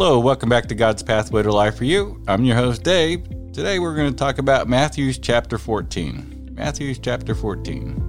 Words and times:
Hello, 0.00 0.20
welcome 0.20 0.48
back 0.48 0.66
to 0.68 0.76
God's 0.76 1.02
Pathway 1.02 1.42
to 1.42 1.50
Life 1.50 1.78
for 1.78 1.84
You. 1.84 2.22
I'm 2.28 2.44
your 2.44 2.54
host, 2.54 2.84
Dave. 2.84 3.24
Today 3.52 3.80
we're 3.80 3.96
going 3.96 4.12
to 4.12 4.16
talk 4.16 4.38
about 4.38 4.68
Matthew's 4.68 5.18
chapter 5.18 5.58
14. 5.58 6.50
Matthew's 6.52 7.00
chapter 7.00 7.34
14. 7.34 8.04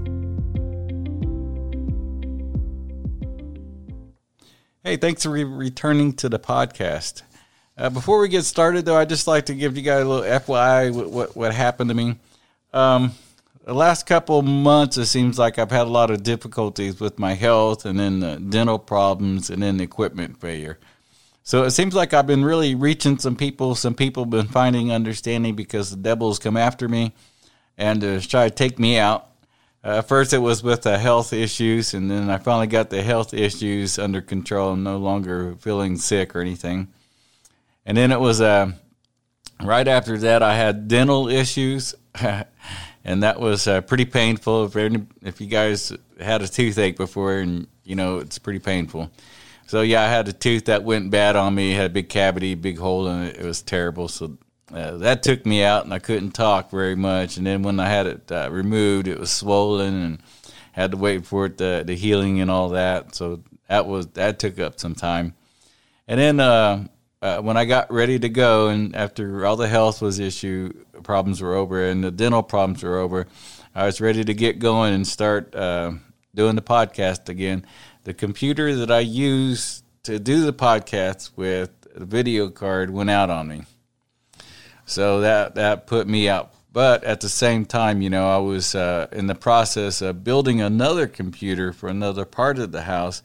Hey, 4.84 4.98
thanks 4.98 5.24
for 5.24 5.32
re- 5.32 5.44
returning 5.44 6.14
to 6.18 6.30
the 6.30 6.38
podcast. 6.38 7.24
Uh, 7.76 7.90
before 7.90 8.20
we 8.20 8.30
get 8.30 8.46
started, 8.46 8.86
though, 8.86 8.98
I'd 8.98 9.10
just 9.10 9.26
like 9.26 9.48
to 9.48 9.56
give 9.56 9.76
you 9.76 9.82
guys 9.82 10.04
a 10.04 10.08
little 10.08 10.30
FYI 10.40 10.94
what, 10.94 11.10
what, 11.10 11.36
what 11.36 11.56
happened 11.56 11.90
to 11.90 11.96
me. 11.96 12.18
Um, 12.72 13.14
the 13.66 13.74
last 13.74 14.06
couple 14.06 14.44
months, 14.44 15.00
it 15.00 15.08
seems 15.08 15.40
like 15.40 15.58
I've 15.58 15.72
had 15.72 15.88
a 15.88 15.90
lot 15.90 16.12
of 16.12 16.22
difficulties 16.22 17.00
with 17.00 17.18
my 17.18 17.34
health 17.34 17.84
and 17.84 18.00
then 18.00 18.20
the 18.20 18.36
dental 18.36 18.78
problems 18.78 19.50
and 19.50 19.64
then 19.64 19.78
the 19.78 19.86
equipment 19.86 20.40
failure. 20.40 20.78
So 21.50 21.64
it 21.64 21.72
seems 21.72 21.96
like 21.96 22.14
I've 22.14 22.28
been 22.28 22.46
really 22.46 22.76
reaching 22.76 23.18
some 23.18 23.36
people. 23.36 23.74
Some 23.74 23.96
people 23.96 24.22
have 24.22 24.30
been 24.30 24.48
finding 24.50 24.92
understanding 24.92 25.56
because 25.56 25.90
the 25.90 25.98
devil's 25.98 26.38
come 26.38 26.56
after 26.56 26.88
me 26.88 27.16
and 27.76 28.04
uh, 28.04 28.20
try 28.20 28.48
to 28.48 28.54
take 28.54 28.78
me 28.78 29.00
out. 29.00 29.32
Uh, 29.84 30.04
first, 30.04 30.32
it 30.32 30.38
was 30.38 30.62
with 30.62 30.84
the 30.84 31.00
health 31.00 31.34
issues, 31.34 31.96
and 31.96 32.12
then 32.12 32.30
I 32.30 32.38
finally 32.38 32.68
got 32.68 32.92
the 32.92 33.02
health 33.02 33.34
issues 33.34 33.98
under 33.98 34.22
control. 34.22 34.74
I'm 34.74 34.84
no 34.84 34.98
longer 34.98 35.56
feeling 35.56 35.98
sick 35.98 36.36
or 36.36 36.42
anything. 36.42 36.90
And 37.84 37.98
then 37.98 38.12
it 38.12 38.20
was 38.20 38.42
uh, 38.42 38.74
right 39.64 39.88
after 39.88 40.20
that, 40.20 40.44
I 40.44 40.54
had 40.56 40.88
dental 40.88 41.30
issues, 41.30 41.96
and 43.04 43.24
that 43.24 43.40
was 43.40 43.68
uh, 43.68 43.82
pretty 43.82 44.06
painful. 44.06 44.66
If, 44.66 44.76
any, 44.76 45.08
if 45.24 45.42
you 45.42 45.48
guys 45.48 45.92
had 46.22 46.44
a 46.44 46.48
toothache 46.48 46.96
before, 46.96 47.40
and 47.40 47.66
you 47.86 47.96
know 47.96 48.20
it's 48.20 48.38
pretty 48.38 48.60
painful. 48.60 49.10
So 49.70 49.82
yeah, 49.82 50.02
I 50.02 50.08
had 50.08 50.28
a 50.28 50.34
tooth 50.34 50.66
that 50.66 50.84
went 50.84 51.12
bad 51.12 51.36
on 51.36 51.54
me. 51.54 51.74
Had 51.74 51.92
a 51.92 51.94
big 51.94 52.10
cavity, 52.10 52.56
big 52.56 52.80
hole 52.80 53.08
in 53.08 53.26
it. 53.26 53.38
It 53.38 53.46
was 53.46 53.62
terrible. 53.62 54.08
So 54.08 54.36
uh, 54.74 54.98
that 54.98 55.22
took 55.22 55.46
me 55.46 55.64
out, 55.64 55.84
and 55.84 55.94
I 55.94 56.00
couldn't 56.00 56.32
talk 56.32 56.72
very 56.72 56.96
much. 56.96 57.38
And 57.38 57.46
then 57.46 57.62
when 57.62 57.80
I 57.80 57.88
had 57.88 58.08
it 58.08 58.32
uh, 58.32 58.50
removed, 58.52 59.08
it 59.08 59.20
was 59.20 59.30
swollen, 59.30 59.94
and 59.94 60.24
had 60.72 60.90
to 60.90 60.98
wait 60.98 61.24
for 61.28 61.46
it 61.46 61.60
to, 61.60 61.84
the 61.86 61.94
healing 61.94 62.42
and 62.42 62.50
all 62.50 62.70
that. 62.70 63.14
So 63.14 63.44
that 63.68 63.86
was 63.86 64.08
that 64.08 64.40
took 64.40 64.58
up 64.58 64.80
some 64.80 64.96
time. 64.96 65.36
And 66.08 66.20
then 66.20 66.40
uh, 66.40 66.88
uh, 67.22 67.38
when 67.42 67.56
I 67.56 67.66
got 67.66 67.94
ready 67.94 68.18
to 68.18 68.28
go, 68.28 68.70
and 68.70 68.96
after 68.96 69.46
all 69.46 69.56
the 69.56 69.68
health 69.68 70.02
was 70.02 70.18
issue 70.18 70.74
problems 71.04 71.44
were 71.44 71.54
over, 71.54 71.88
and 71.88 72.04
the 72.04 72.10
dental 72.10 72.42
problems 72.42 72.82
were 72.82 72.98
over, 72.98 73.28
I 73.76 73.86
was 73.86 74.02
ready 74.02 74.24
to 74.24 74.34
get 74.34 74.58
going 74.58 74.96
and 74.96 75.08
start 75.08 75.54
uh, 75.54 75.92
doing 76.34 76.56
the 76.56 76.64
podcast 76.64 77.30
again. 77.30 77.68
The 78.04 78.14
computer 78.14 78.76
that 78.76 78.92
I 78.92 79.00
use 79.00 79.84
to 80.04 80.20
do 80.20 80.46
the 80.46 80.54
podcast 80.54 81.32
with, 81.36 81.72
the 81.94 82.06
video 82.06 82.50
card 82.50 82.90
went 82.90 83.10
out 83.10 83.30
on 83.30 83.48
me. 83.48 83.64
So 84.86 85.22
that 85.22 85.56
that 85.56 85.86
put 85.86 86.08
me 86.08 86.30
out. 86.30 86.54
But 86.72 87.04
at 87.04 87.22
the 87.22 87.30
same 87.30 87.66
time, 87.66 88.02
you 88.02 88.10
know, 88.10 88.30
I 88.30 88.38
was 88.38 88.76
uh, 88.76 89.08
in 89.12 89.28
the 89.28 89.36
process 89.36 90.02
of 90.02 90.24
building 90.24 90.62
another 90.62 91.08
computer 91.08 91.74
for 91.74 91.90
another 91.90 92.26
part 92.26 92.60
of 92.60 92.72
the 92.72 92.84
house, 92.84 93.24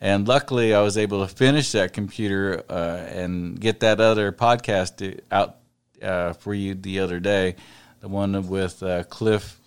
and 0.00 0.26
luckily, 0.26 0.74
I 0.74 0.80
was 0.80 0.96
able 0.96 1.26
to 1.26 1.32
finish 1.32 1.72
that 1.72 1.92
computer 1.92 2.64
uh, 2.68 3.06
and 3.12 3.60
get 3.60 3.80
that 3.80 4.00
other 4.00 4.32
podcast 4.32 5.20
out 5.30 5.56
uh, 6.02 6.32
for 6.32 6.54
you 6.54 6.74
the 6.74 7.00
other 7.00 7.20
day, 7.20 7.56
the 8.00 8.08
one 8.08 8.48
with 8.48 8.82
uh, 8.82 9.04
Cliff 9.04 9.59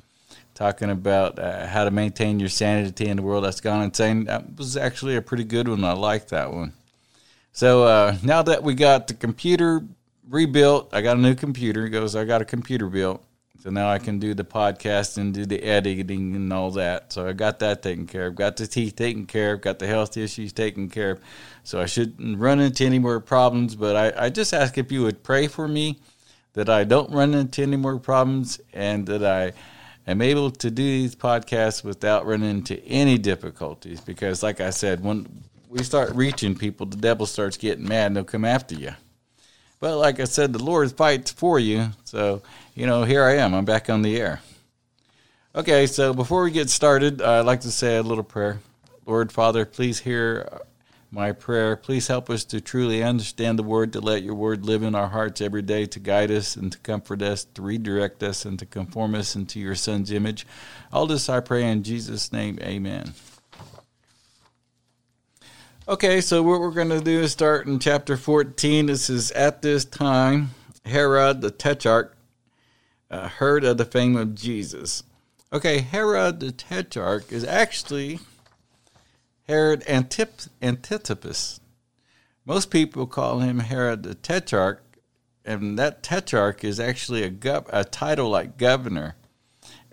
talking 0.55 0.89
about 0.89 1.39
uh, 1.39 1.65
how 1.67 1.83
to 1.83 1.91
maintain 1.91 2.39
your 2.39 2.49
sanity 2.49 3.07
in 3.07 3.17
the 3.17 3.23
world 3.23 3.43
that's 3.43 3.61
gone 3.61 3.83
insane. 3.83 4.25
That 4.25 4.57
was 4.57 4.77
actually 4.77 5.15
a 5.15 5.21
pretty 5.21 5.43
good 5.43 5.67
one. 5.67 5.83
I 5.83 5.93
like 5.93 6.27
that 6.29 6.53
one. 6.53 6.73
So 7.51 7.83
uh, 7.83 8.17
now 8.23 8.41
that 8.43 8.63
we 8.63 8.73
got 8.73 9.07
the 9.07 9.13
computer 9.13 9.83
rebuilt, 10.29 10.89
I 10.93 11.01
got 11.01 11.17
a 11.17 11.19
new 11.19 11.35
computer. 11.35 11.85
It 11.85 11.89
goes, 11.89 12.15
I 12.15 12.25
got 12.25 12.41
a 12.41 12.45
computer 12.45 12.87
built. 12.87 13.23
So 13.63 13.69
now 13.69 13.89
I 13.89 13.97
can 13.97 14.19
do 14.19 14.33
the 14.33 14.43
podcast 14.43 15.17
and 15.17 15.33
do 15.33 15.45
the 15.45 15.63
editing 15.63 16.35
and 16.35 16.51
all 16.51 16.71
that. 16.71 17.13
So 17.13 17.25
I 17.25 17.31
got 17.31 17.59
that 17.59 17.81
taken 17.81 18.07
care 18.07 18.27
of. 18.27 18.35
Got 18.35 18.57
the 18.57 18.67
teeth 18.67 18.97
taken 18.97 19.25
care 19.25 19.53
of. 19.53 19.61
Got 19.61 19.79
the 19.79 19.87
health 19.87 20.17
issues 20.17 20.51
taken 20.51 20.89
care 20.89 21.11
of. 21.11 21.21
So 21.63 21.79
I 21.79 21.85
shouldn't 21.85 22.39
run 22.39 22.59
into 22.59 22.83
any 22.83 22.99
more 22.99 23.21
problems. 23.21 23.75
But 23.75 23.95
I, 23.95 24.25
I 24.25 24.29
just 24.29 24.53
ask 24.53 24.77
if 24.77 24.91
you 24.91 25.03
would 25.03 25.23
pray 25.23 25.47
for 25.47 25.67
me 25.67 25.99
that 26.53 26.69
I 26.69 26.83
don't 26.83 27.09
run 27.11 27.33
into 27.33 27.61
any 27.61 27.77
more 27.77 27.99
problems 27.99 28.59
and 28.73 29.05
that 29.05 29.23
I 29.23 29.53
am 30.07 30.21
able 30.21 30.51
to 30.51 30.71
do 30.71 30.83
these 30.83 31.15
podcasts 31.15 31.83
without 31.83 32.25
running 32.25 32.49
into 32.49 32.83
any 32.85 33.17
difficulties. 33.17 34.01
Because, 34.01 34.43
like 34.43 34.61
I 34.61 34.69
said, 34.69 35.03
when 35.03 35.43
we 35.69 35.83
start 35.83 36.13
reaching 36.13 36.55
people, 36.55 36.85
the 36.85 36.97
devil 36.97 37.25
starts 37.25 37.57
getting 37.57 37.87
mad 37.87 38.07
and 38.07 38.15
they'll 38.15 38.23
come 38.23 38.45
after 38.45 38.75
you. 38.75 38.93
But 39.79 39.97
like 39.97 40.19
I 40.19 40.25
said, 40.25 40.53
the 40.53 40.63
Lord 40.63 40.91
fights 40.93 41.31
for 41.31 41.59
you. 41.59 41.89
So, 42.05 42.41
you 42.75 42.85
know, 42.87 43.03
here 43.03 43.23
I 43.23 43.37
am. 43.37 43.53
I'm 43.53 43.65
back 43.65 43.89
on 43.89 44.01
the 44.01 44.19
air. 44.19 44.39
Okay, 45.55 45.87
so 45.87 46.13
before 46.13 46.43
we 46.43 46.51
get 46.51 46.69
started, 46.69 47.21
I'd 47.21 47.41
like 47.41 47.61
to 47.61 47.71
say 47.71 47.97
a 47.97 48.01
little 48.01 48.23
prayer. 48.23 48.59
Lord 49.05 49.31
Father, 49.31 49.65
please 49.65 49.99
hear 49.99 50.61
my 51.13 51.31
prayer. 51.31 51.75
Please 51.75 52.07
help 52.07 52.27
us 52.27 52.43
to 52.43 52.59
truly 52.59 53.03
understand 53.03 53.59
the 53.59 53.63
word, 53.63 53.93
to 53.93 54.01
let 54.01 54.23
your 54.23 54.33
word 54.33 54.65
live 54.65 54.81
in 54.81 54.95
our 54.95 55.09
hearts 55.09 55.41
every 55.41 55.61
day, 55.61 55.85
to 55.85 55.99
guide 55.99 56.31
us 56.31 56.55
and 56.55 56.71
to 56.71 56.77
comfort 56.79 57.21
us, 57.21 57.45
to 57.45 57.61
redirect 57.61 58.23
us 58.23 58.45
and 58.45 58.57
to 58.57 58.65
conform 58.65 59.13
us 59.13 59.35
into 59.35 59.59
your 59.59 59.75
Son's 59.75 60.11
image. 60.11 60.47
All 60.91 61.05
this 61.05 61.29
I 61.29 61.39
pray 61.39 61.69
in 61.69 61.83
Jesus' 61.83 62.33
name. 62.33 62.57
Amen. 62.63 63.13
Okay, 65.87 66.19
so 66.19 66.41
what 66.41 66.59
we're 66.59 66.71
going 66.71 66.89
to 66.89 66.99
do 66.99 67.19
is 67.19 67.31
start 67.31 67.67
in 67.67 67.77
chapter 67.77 68.17
14. 68.17 68.87
This 68.87 69.07
is 69.09 69.29
at 69.31 69.61
this 69.61 69.85
time, 69.85 70.49
Herod 70.83 71.41
the 71.41 71.51
Tetrarch 71.51 72.17
uh, 73.11 73.27
heard 73.27 73.63
of 73.63 73.77
the 73.77 73.85
fame 73.85 74.15
of 74.15 74.33
Jesus. 74.33 75.03
Okay, 75.51 75.79
Herod 75.79 76.39
the 76.39 76.51
Tetrarch 76.51 77.31
is 77.31 77.43
actually 77.43 78.19
Herod 79.47 79.83
Antip- 79.87 80.49
Antipas. 80.61 81.59
Most 82.45 82.71
people 82.71 83.07
call 83.07 83.39
him 83.39 83.59
Herod 83.59 84.03
the 84.03 84.15
Tetrarch, 84.15 84.81
and 85.45 85.77
that 85.77 86.03
Tetrarch 86.03 86.63
is 86.63 86.79
actually 86.79 87.23
a, 87.23 87.29
gov- 87.29 87.69
a 87.69 87.83
title 87.83 88.29
like 88.29 88.57
governor. 88.57 89.15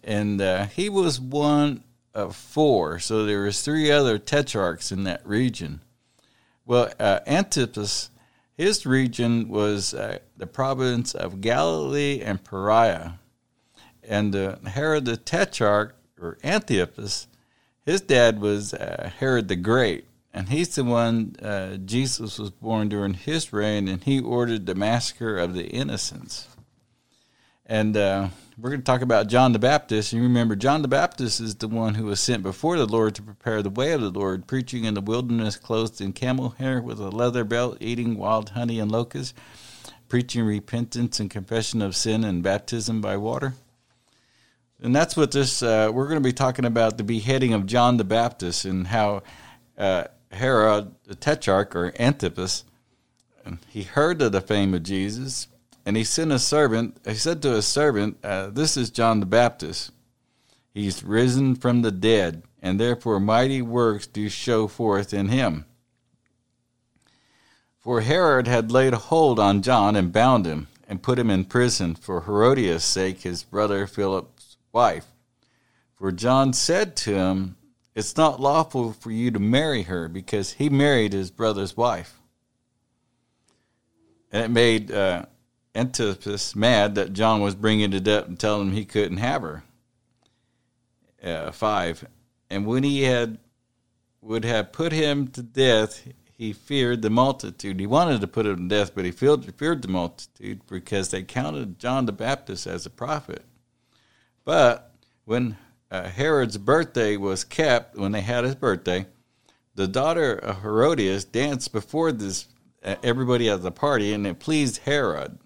And 0.05 0.41
uh, 0.41 0.67
he 0.67 0.89
was 0.89 1.21
one 1.21 1.83
of 2.15 2.37
four, 2.37 2.99
so 2.99 3.25
there 3.25 3.43
was 3.43 3.63
three 3.63 3.91
other 3.91 4.19
tetrarchs 4.19 4.91
in 4.91 5.05
that 5.05 5.27
region. 5.27 5.81
Well, 6.65 6.93
uh, 6.99 7.21
Antipas, 7.27 8.11
his 8.57 8.87
region 8.87 9.49
was 9.49 9.95
uh, 9.95 10.19
the 10.37 10.47
province 10.47 11.15
of 11.15 11.41
Galilee 11.41 12.21
and 12.21 12.43
Perea, 12.43 13.19
and 14.03 14.35
uh, 14.35 14.57
Herod 14.67 15.05
the 15.05 15.17
Tetrarch 15.17 15.95
or 16.21 16.39
Antiochus, 16.43 17.27
his 17.91 18.01
dad 18.01 18.41
was 18.41 18.73
uh, 18.73 19.11
Herod 19.19 19.49
the 19.49 19.57
Great, 19.57 20.05
and 20.33 20.49
he's 20.49 20.77
the 20.77 20.85
one 20.85 21.35
uh, 21.43 21.77
Jesus 21.77 22.39
was 22.39 22.51
born 22.51 22.89
during 22.89 23.15
his 23.15 23.53
reign, 23.53 23.89
and 23.89 24.05
he 24.05 24.21
ordered 24.21 24.67
the 24.67 24.77
massacre 24.77 25.37
of 25.37 25.55
the 25.55 25.67
innocents. 25.67 26.47
And 27.67 27.97
uh, 27.97 28.29
we're 28.57 28.71
going 28.71 28.81
to 28.81 28.85
talk 28.85 29.03
about 29.03 29.27
John 29.27 29.53
the 29.53 29.59
Baptist. 29.59 30.13
You 30.13 30.23
remember, 30.23 30.55
John 30.55 30.83
the 30.83 30.89
Baptist 30.89 31.41
is 31.41 31.57
the 31.57 31.67
one 31.67 31.95
who 31.97 32.05
was 32.05 32.21
sent 32.21 32.45
before 32.45 32.79
the 32.79 32.87
Lord 32.87 33.17
to 33.17 33.23
prepare 33.23 33.61
the 33.61 33.71
way 33.71 33.91
of 33.91 34.01
the 34.01 34.11
Lord, 34.11 34.47
preaching 34.47 34.85
in 34.85 34.95
the 34.95 35.01
wilderness, 35.01 35.57
clothed 35.57 36.01
in 36.01 36.13
camel 36.13 36.51
hair, 36.51 36.81
with 36.81 37.01
a 37.01 37.11
leather 37.11 37.43
belt, 37.43 37.77
eating 37.81 38.17
wild 38.17 38.51
honey 38.51 38.79
and 38.79 38.93
locusts, 38.93 39.35
preaching 40.09 40.45
repentance 40.45 41.19
and 41.19 41.29
confession 41.29 41.83
of 41.83 41.97
sin 41.97 42.23
and 42.23 42.45
baptism 42.45 43.01
by 43.01 43.17
water. 43.17 43.55
And 44.83 44.97
that's 44.97 45.17
what 45.17 45.31
this, 45.31 45.63
uh, 45.63 45.91
we're 45.93 46.07
going 46.09 46.23
to 46.23 46.27
be 46.27 46.33
talking 46.33 46.65
about 46.65 46.97
the 46.97 47.05
beheading 47.05 47.53
of 47.53 47.67
John 47.67 47.99
the 47.99 48.05
Baptist 48.05 48.65
and 48.65 48.87
how 48.87 49.23
uh, 49.77 50.05
Herod, 50.33 50.95
the 51.05 51.15
Tetrarch, 51.15 51.77
or 51.77 51.93
Antipas, 51.99 52.65
he 53.69 53.83
heard 53.83 54.23
of 54.23 54.33
the 54.33 54.41
fame 54.41 54.73
of 54.75 54.83
Jesus, 54.83 55.49
and 55.85 55.97
he 55.97 56.05
sent 56.05 56.33
a 56.33 56.39
servant. 56.39 56.99
He 57.07 57.15
said 57.15 57.43
to 57.43 57.53
his 57.53 57.67
servant, 57.67 58.19
uh, 58.25 58.49
This 58.49 58.77
is 58.77 58.91
John 58.91 59.21
the 59.21 59.27
Baptist. 59.27 59.93
He's 60.73 61.03
risen 61.03 61.57
from 61.57 61.83
the 61.83 61.91
dead, 61.91 62.43
and 62.63 62.79
therefore 62.79 63.21
mighty 63.21 63.61
works 63.61 64.07
do 64.07 64.29
show 64.29 64.67
forth 64.67 65.13
in 65.13 65.29
him. 65.29 65.67
For 67.81 68.03
Herod 68.03 68.47
had 68.47 68.71
laid 68.71 68.95
hold 68.95 69.39
on 69.39 69.63
John 69.63 69.97
and 69.97 70.13
bound 70.13 70.47
him, 70.47 70.69
and 70.87 71.03
put 71.03 71.19
him 71.19 71.31
in 71.31 71.45
prison 71.45 71.95
for 71.95 72.23
Herodias' 72.23 72.85
sake, 72.85 73.23
his 73.23 73.43
brother 73.43 73.87
Philip's 73.87 74.40
wife. 74.73 75.07
For 75.97 76.13
John 76.13 76.53
said 76.53 76.97
to 76.99 77.15
him, 77.15 77.57
It's 77.95 78.17
not 78.17 78.41
lawful 78.41 78.93
for 78.93 79.11
you 79.11 79.31
to 79.31 79.39
marry 79.39 79.83
her, 79.83 80.09
because 80.09 80.53
he 80.53 80.69
married 80.69 81.13
his 81.13 81.31
brother's 81.31 81.77
wife. 81.77 82.19
And 84.33 84.45
it 84.45 84.51
made 84.51 84.91
uh, 84.91 85.27
Antipas 85.75 86.57
mad 86.57 86.95
that 86.95 87.13
John 87.13 87.41
was 87.41 87.55
bringing 87.55 87.93
it 87.93 88.09
up 88.09 88.29
and 88.29 88.39
telling 88.39 88.69
him 88.69 88.75
he 88.75 88.85
couldn't 88.85 89.19
have 89.19 89.43
her. 89.43 89.65
Uh, 91.23 91.51
five. 91.51 92.07
And 92.49 92.67
when 92.67 92.83
he 92.83 93.03
had 93.03 93.39
would 94.23 94.45
have 94.45 94.73
put 94.73 94.93
him 94.93 95.29
to 95.29 95.43
death, 95.43 96.07
he 96.41 96.53
feared 96.53 97.03
the 97.03 97.11
multitude. 97.11 97.79
He 97.79 97.87
wanted 97.87 98.21
to 98.21 98.27
put 98.27 98.47
him 98.47 98.69
to 98.69 98.75
death, 98.75 98.95
but 98.95 99.05
he 99.05 99.11
feared, 99.11 99.55
feared 99.55 99.83
the 99.83 99.89
multitude 99.89 100.63
because 100.69 101.11
they 101.11 101.23
counted 101.23 101.79
John 101.79 102.07
the 102.07 102.13
Baptist 102.13 102.67
as 102.67 102.87
a 102.87 102.91
prophet. 102.91 103.45
But 104.51 104.91
when 105.27 105.57
uh, 105.93 106.09
Herod's 106.09 106.59
birthday 106.59 107.17
was 107.17 107.45
kept, 107.45 107.97
when 107.97 108.11
they 108.11 108.23
had 108.23 108.43
his 108.43 108.57
birthday, 108.57 109.07
the 109.77 109.87
daughter 109.87 110.33
of 110.33 110.63
Herodias 110.63 111.25
danced 111.25 111.73
before 111.73 112.11
this 112.11 112.49
uh, 112.83 112.97
everybody 113.01 113.49
at 113.49 113.63
the 113.63 113.71
party, 113.71 114.13
and 114.13 114.27
it 114.27 114.41
pleased 114.41 114.79
Herod. 114.79 115.39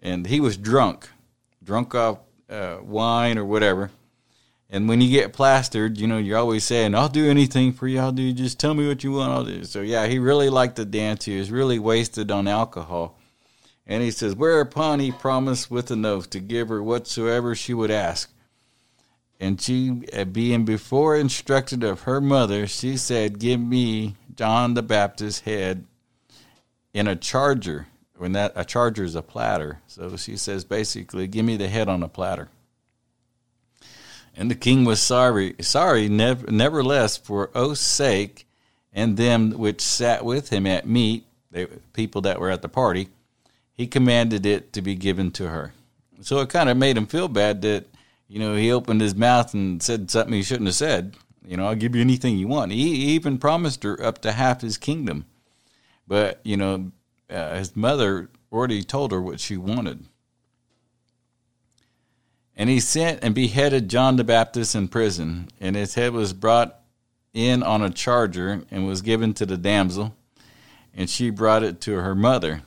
And 0.00 0.28
he 0.28 0.38
was 0.38 0.56
drunk, 0.56 1.08
drunk 1.60 1.92
off 1.96 2.18
uh, 2.48 2.76
wine 2.84 3.36
or 3.36 3.44
whatever. 3.44 3.90
And 4.70 4.88
when 4.88 5.00
you 5.00 5.10
get 5.10 5.32
plastered, 5.32 5.98
you 5.98 6.06
know, 6.06 6.18
you're 6.18 6.38
always 6.38 6.62
saying, 6.62 6.94
I'll 6.94 7.08
do 7.08 7.28
anything 7.28 7.72
for 7.72 7.88
you. 7.88 7.98
I'll 7.98 8.12
do, 8.12 8.32
just 8.32 8.60
tell 8.60 8.74
me 8.74 8.86
what 8.86 9.02
you 9.02 9.10
want. 9.10 9.32
I'll 9.32 9.44
do. 9.44 9.64
So, 9.64 9.80
yeah, 9.80 10.06
he 10.06 10.20
really 10.20 10.50
liked 10.50 10.76
to 10.76 10.84
dance. 10.84 11.24
He 11.24 11.36
was 11.36 11.50
really 11.50 11.80
wasted 11.80 12.30
on 12.30 12.46
alcohol. 12.46 13.18
And 13.86 14.02
he 14.02 14.10
says, 14.10 14.34
Whereupon 14.34 15.00
he 15.00 15.12
promised 15.12 15.70
with 15.70 15.90
an 15.90 16.04
oath 16.04 16.30
to 16.30 16.40
give 16.40 16.68
her 16.68 16.82
whatsoever 16.82 17.54
she 17.54 17.74
would 17.74 17.90
ask. 17.90 18.30
And 19.40 19.60
she, 19.60 20.02
uh, 20.12 20.24
being 20.24 20.64
before 20.64 21.16
instructed 21.16 21.82
of 21.84 22.02
her 22.02 22.20
mother, 22.20 22.66
she 22.66 22.96
said, 22.96 23.38
Give 23.38 23.60
me 23.60 24.16
John 24.34 24.74
the 24.74 24.82
Baptist's 24.82 25.40
head 25.40 25.84
in 26.92 27.06
a 27.06 27.16
charger. 27.16 27.88
When 28.16 28.32
that 28.32 28.52
a 28.54 28.64
charger 28.64 29.04
is 29.04 29.16
a 29.16 29.22
platter. 29.22 29.80
So 29.88 30.16
she 30.16 30.36
says, 30.36 30.64
basically, 30.64 31.26
give 31.26 31.44
me 31.44 31.56
the 31.56 31.68
head 31.68 31.88
on 31.88 32.02
a 32.02 32.08
platter. 32.08 32.48
And 34.36 34.50
the 34.50 34.54
king 34.54 34.84
was 34.84 35.00
sorry, 35.00 35.54
sorry, 35.60 36.08
never, 36.08 36.50
nevertheless, 36.50 37.16
for 37.16 37.50
oath's 37.54 37.80
sake, 37.80 38.46
and 38.92 39.16
them 39.16 39.52
which 39.52 39.80
sat 39.80 40.24
with 40.24 40.50
him 40.50 40.66
at 40.66 40.86
meat, 40.86 41.24
they, 41.50 41.66
people 41.92 42.20
that 42.22 42.40
were 42.40 42.50
at 42.50 42.62
the 42.62 42.68
party, 42.68 43.08
he 43.74 43.86
commanded 43.86 44.46
it 44.46 44.72
to 44.72 44.82
be 44.82 44.94
given 44.94 45.30
to 45.32 45.48
her. 45.48 45.74
So 46.20 46.38
it 46.38 46.48
kind 46.48 46.68
of 46.68 46.76
made 46.76 46.96
him 46.96 47.06
feel 47.06 47.28
bad 47.28 47.60
that, 47.62 47.86
you 48.28 48.38
know, 48.38 48.54
he 48.54 48.72
opened 48.72 49.00
his 49.00 49.14
mouth 49.14 49.52
and 49.52 49.82
said 49.82 50.10
something 50.10 50.32
he 50.32 50.42
shouldn't 50.42 50.68
have 50.68 50.76
said. 50.76 51.16
You 51.46 51.56
know, 51.56 51.66
I'll 51.66 51.74
give 51.74 51.94
you 51.94 52.00
anything 52.00 52.38
you 52.38 52.48
want. 52.48 52.72
He, 52.72 53.14
even 53.14 53.36
promised 53.36 53.82
her 53.82 54.02
up 54.02 54.22
to 54.22 54.32
half 54.32 54.62
his 54.62 54.78
kingdom. 54.78 55.26
But, 56.06 56.40
you 56.44 56.56
know, 56.56 56.92
uh, 57.28 57.56
his 57.56 57.76
mother 57.76 58.30
already 58.50 58.82
told 58.82 59.12
her 59.12 59.20
what 59.20 59.40
she 59.40 59.56
wanted. 59.56 60.06
And 62.56 62.70
he 62.70 62.80
sent 62.80 63.22
and 63.22 63.34
beheaded 63.34 63.90
John 63.90 64.16
the 64.16 64.24
Baptist 64.24 64.74
in 64.74 64.88
prison, 64.88 65.48
and 65.60 65.74
his 65.74 65.94
head 65.94 66.12
was 66.12 66.32
brought 66.32 66.80
in 67.32 67.62
on 67.64 67.82
a 67.82 67.90
charger 67.90 68.62
and 68.70 68.86
was 68.86 69.02
given 69.02 69.34
to 69.34 69.44
the 69.44 69.56
damsel, 69.56 70.14
and 70.94 71.10
she 71.10 71.30
brought 71.30 71.64
it 71.64 71.80
to 71.82 71.96
her 71.96 72.14
mother. 72.14 72.62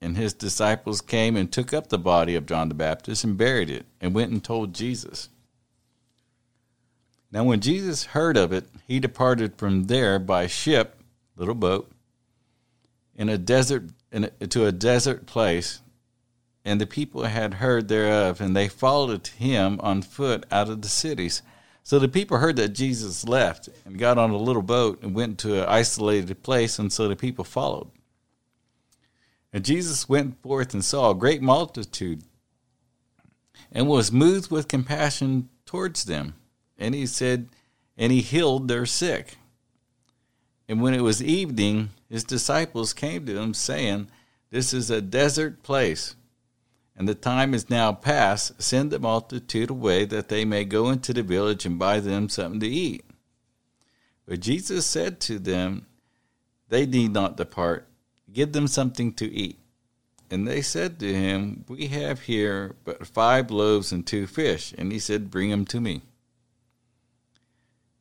And 0.00 0.16
his 0.16 0.32
disciples 0.32 1.00
came 1.00 1.36
and 1.36 1.52
took 1.52 1.74
up 1.74 1.88
the 1.88 1.98
body 1.98 2.34
of 2.34 2.46
John 2.46 2.68
the 2.68 2.74
Baptist 2.74 3.24
and 3.24 3.36
buried 3.36 3.68
it, 3.68 3.86
and 4.00 4.14
went 4.14 4.32
and 4.32 4.42
told 4.42 4.74
Jesus. 4.74 5.28
Now, 7.30 7.44
when 7.44 7.60
Jesus 7.60 8.06
heard 8.06 8.36
of 8.36 8.52
it, 8.52 8.66
he 8.86 8.98
departed 8.98 9.56
from 9.56 9.84
there 9.84 10.18
by 10.18 10.46
ship, 10.46 11.00
little 11.36 11.54
boat, 11.54 11.90
in 13.14 13.28
a 13.28 13.38
desert, 13.38 13.84
in 14.10 14.30
a, 14.40 14.46
to 14.46 14.66
a 14.66 14.72
desert 14.72 15.26
place 15.26 15.80
and 16.64 16.80
the 16.80 16.86
people 16.86 17.24
had 17.24 17.54
heard 17.54 17.88
thereof, 17.88 18.40
and 18.40 18.54
they 18.54 18.68
followed 18.68 19.26
him 19.28 19.80
on 19.82 20.02
foot 20.02 20.44
out 20.50 20.68
of 20.68 20.82
the 20.82 20.88
cities. 20.88 21.42
So 21.82 21.98
the 21.98 22.08
people 22.08 22.38
heard 22.38 22.56
that 22.56 22.70
Jesus 22.70 23.26
left 23.26 23.68
and 23.84 23.98
got 23.98 24.18
on 24.18 24.30
a 24.30 24.36
little 24.36 24.62
boat 24.62 25.02
and 25.02 25.14
went 25.14 25.38
to 25.38 25.62
an 25.62 25.68
isolated 25.68 26.42
place, 26.42 26.78
and 26.78 26.92
so 26.92 27.08
the 27.08 27.16
people 27.16 27.44
followed. 27.44 27.90
And 29.52 29.64
Jesus 29.64 30.08
went 30.08 30.40
forth 30.42 30.74
and 30.74 30.84
saw 30.84 31.10
a 31.10 31.14
great 31.14 31.42
multitude 31.42 32.22
and 33.72 33.88
was 33.88 34.12
moved 34.12 34.50
with 34.50 34.68
compassion 34.68 35.48
towards 35.66 36.04
them. 36.04 36.34
And 36.78 36.94
he 36.94 37.06
said, 37.06 37.48
and 37.96 38.12
he 38.12 38.20
healed 38.20 38.68
their 38.68 38.86
sick. 38.86 39.36
And 40.68 40.80
when 40.80 40.94
it 40.94 41.02
was 41.02 41.22
evening, 41.22 41.90
his 42.08 42.24
disciples 42.24 42.92
came 42.92 43.26
to 43.26 43.38
him, 43.38 43.54
saying, 43.54 44.08
This 44.50 44.72
is 44.72 44.90
a 44.90 45.00
desert 45.00 45.62
place 45.62 46.14
and 47.00 47.08
the 47.08 47.14
time 47.14 47.54
is 47.54 47.70
now 47.70 47.94
past. 47.94 48.60
Send 48.60 48.90
the 48.90 48.98
multitude 48.98 49.70
away 49.70 50.04
that 50.04 50.28
they 50.28 50.44
may 50.44 50.66
go 50.66 50.90
into 50.90 51.14
the 51.14 51.22
village 51.22 51.64
and 51.64 51.78
buy 51.78 51.98
them 51.98 52.28
something 52.28 52.60
to 52.60 52.68
eat. 52.68 53.06
But 54.26 54.40
Jesus 54.40 54.84
said 54.84 55.18
to 55.20 55.38
them, 55.38 55.86
They 56.68 56.84
need 56.84 57.14
not 57.14 57.38
depart. 57.38 57.88
Give 58.32 58.52
them 58.52 58.68
something 58.68 59.12
to 59.14 59.30
eat. 59.30 59.58
And 60.30 60.46
they 60.46 60.62
said 60.62 61.00
to 61.00 61.12
him, 61.12 61.64
We 61.68 61.88
have 61.88 62.22
here 62.22 62.76
but 62.84 63.06
five 63.06 63.50
loaves 63.50 63.90
and 63.90 64.06
two 64.06 64.26
fish. 64.26 64.72
And 64.78 64.92
he 64.92 64.98
said, 64.98 65.30
Bring 65.30 65.50
them 65.50 65.64
to 65.66 65.80
me. 65.80 66.02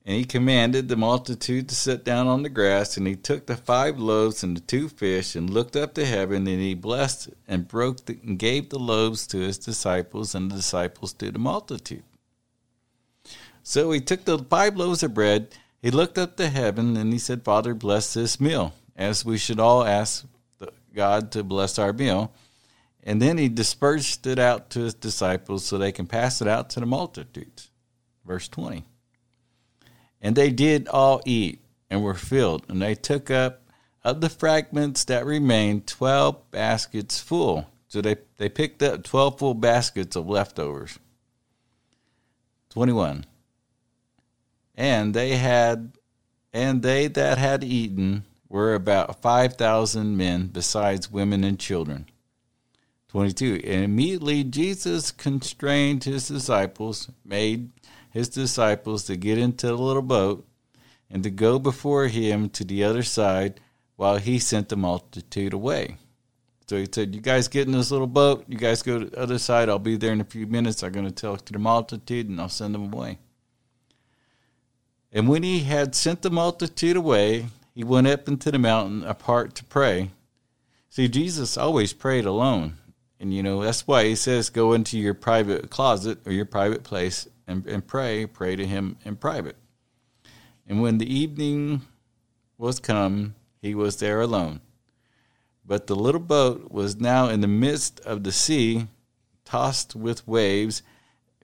And 0.06 0.18
he 0.18 0.26
commanded 0.26 0.88
the 0.88 0.96
multitude 0.96 1.70
to 1.70 1.76
sit 1.76 2.04
down 2.04 2.26
on 2.26 2.42
the 2.42 2.50
grass, 2.50 2.98
and 2.98 3.06
he 3.06 3.16
took 3.16 3.46
the 3.46 3.56
five 3.56 4.00
loaves 4.00 4.42
and 4.44 4.58
the 4.58 4.62
two 4.62 4.90
fish, 4.90 5.36
and 5.36 5.50
looked 5.50 5.76
up 5.76 5.94
to 5.94 6.06
heaven, 6.06 6.48
and 6.48 6.60
he 6.60 6.74
blessed 6.74 7.30
and 7.48 7.68
broke 7.68 8.06
the, 8.06 8.18
and 8.24 8.40
gave 8.40 8.70
the 8.70 8.80
loaves 8.80 9.28
to 9.28 9.38
his 9.38 9.60
disciples, 9.60 10.34
and 10.34 10.50
the 10.50 10.56
disciples 10.56 11.14
to 11.14 11.31
the 11.31 11.38
multitude. 11.38 12.02
So 13.62 13.92
he 13.92 14.00
took 14.00 14.26
the 14.26 14.40
five 14.40 14.76
loaves 14.76 15.04
of 15.04 15.14
bread, 15.14 15.50
he 15.80 15.92
looked 15.92 16.18
up 16.18 16.38
to 16.38 16.50
heaven, 16.50 16.98
and 16.98 17.14
he 17.14 17.20
said, 17.20 17.44
Father, 17.44 17.76
bless 17.76 18.14
this 18.16 18.40
meal, 18.40 18.74
as 19.00 19.24
we 19.24 19.38
should 19.38 19.60
all 19.60 19.84
ask 19.84 20.25
God 20.94 21.31
to 21.31 21.44
bless 21.44 21.80
our 21.80 21.94
meal. 21.94 22.34
And 23.01 23.22
then 23.22 23.38
he 23.38 23.48
dispersed 23.48 24.28
it 24.28 24.38
out 24.38 24.69
to 24.72 24.81
his 24.81 24.94
disciples 24.94 25.63
so 25.63 25.78
they 25.78 25.94
can 25.94 26.06
pass 26.06 26.42
it 26.42 26.48
out 26.48 26.69
to 26.72 26.81
the 26.81 26.86
multitudes. 26.86 27.72
Verse 28.25 28.50
20. 28.50 28.84
And 30.22 30.36
they 30.36 30.51
did 30.51 30.90
all 30.90 31.22
eat 31.25 31.62
and 31.90 32.04
were 32.04 32.13
filled, 32.13 32.66
and 32.68 32.81
they 32.81 32.94
took 32.94 33.31
up 33.31 33.63
of 34.04 34.22
the 34.22 34.30
fragments 34.30 35.06
that 35.06 35.25
remained 35.25 35.88
twelve 35.88 36.52
baskets 36.52 37.19
full. 37.19 37.68
So 37.88 38.02
they, 38.02 38.18
they 38.38 38.50
picked 38.50 38.84
up 38.84 39.04
twelve 39.04 39.40
full 39.40 39.54
baskets 39.54 40.16
of 40.16 40.28
leftovers. 40.28 41.00
Twenty 42.69 42.94
one. 42.94 43.25
And 44.75 45.13
they 45.13 45.38
had 45.38 45.94
and 46.54 46.81
they 46.81 47.07
that 47.07 47.38
had 47.38 47.63
eaten 47.63 48.26
were 48.50 48.74
about 48.74 49.22
five 49.22 49.54
thousand 49.54 50.18
men, 50.18 50.48
besides 50.48 51.12
women 51.12 51.44
and 51.44 51.60
children. 51.60 52.08
22. 53.10 53.62
And 53.64 53.84
immediately 53.84 54.44
Jesus 54.44 55.12
constrained 55.12 56.04
his 56.04 56.28
disciples, 56.28 57.10
made 57.26 57.72
his 58.12 58.30
disciples 58.30 59.04
to 59.06 59.16
get 59.18 59.38
into 59.38 59.68
the 59.68 59.76
little 59.76 60.04
boat 60.04 60.48
and 61.10 61.24
to 61.24 61.30
go 61.30 61.58
before 61.58 62.08
him 62.08 62.50
to 62.50 62.64
the 62.64 62.84
other 62.84 63.04
side 63.04 63.60
while 63.96 64.18
he 64.18 64.38
sent 64.40 64.70
the 64.70 64.76
multitude 64.76 65.54
away. 65.54 65.98
So 66.68 66.78
he 66.78 66.88
said, 66.92 67.16
You 67.16 67.22
guys 67.22 67.48
get 67.48 67.66
in 67.66 67.74
this 67.74 67.90
little 67.90 68.08
boat, 68.08 68.46
you 68.48 68.58
guys 68.58 68.84
go 68.84 69.00
to 69.00 69.06
the 69.06 69.20
other 69.20 69.40
side, 69.40 69.70
I'll 69.70 69.80
be 69.80 69.98
there 69.98 70.14
in 70.14 70.22
a 70.22 70.26
few 70.26 70.46
minutes. 70.46 70.84
I'm 70.84 70.92
going 70.92 71.06
to 71.06 71.12
talk 71.12 71.44
to 71.46 71.54
the 71.54 71.60
multitude 71.60 72.30
and 72.30 72.40
I'll 72.40 72.48
send 72.48 72.76
them 72.76 72.94
away. 72.94 73.18
And 75.12 75.28
when 75.28 75.42
he 75.42 75.62
had 75.62 75.96
sent 75.96 76.22
the 76.22 76.30
multitude 76.30 76.96
away, 76.96 77.48
he 77.80 77.86
went 77.86 78.07
up 78.07 78.28
into 78.28 78.52
the 78.52 78.59
mountain 78.59 79.06
apart 79.06 79.56
to 79.56 79.64
pray. 79.64 80.12
See, 80.90 81.07
Jesus 81.07 81.56
always 81.56 81.94
prayed 81.94 82.26
alone. 82.26 82.76
And 83.21 83.33
you 83.33 83.42
know, 83.42 83.64
that's 83.64 83.88
why 83.88 84.04
he 84.04 84.16
says 84.16 84.50
go 84.50 84.74
into 84.74 85.00
your 85.00 85.14
private 85.14 85.69
closet 85.69 86.18
or 86.26 86.33
your 86.33 86.44
private 86.44 86.83
place 86.83 87.30
and, 87.48 87.66
and 87.66 87.88
pray, 87.88 88.26
pray 88.26 88.57
to 88.57 88.68
him 88.68 88.98
in 89.06 89.16
private. 89.16 89.56
And 90.68 90.81
when 90.81 90.98
the 90.98 91.09
evening 91.09 91.83
was 92.57 92.81
come, 92.81 93.36
he 93.62 93.74
was 93.74 93.95
there 93.95 94.19
alone. 94.19 94.59
But 95.66 95.88
the 95.88 95.95
little 95.95 96.19
boat 96.19 96.71
was 96.71 97.00
now 97.00 97.30
in 97.30 97.40
the 97.40 97.48
midst 97.48 98.02
of 98.02 98.26
the 98.26 98.33
sea, 98.33 98.88
tossed 99.45 99.95
with 99.95 100.28
waves, 100.28 100.83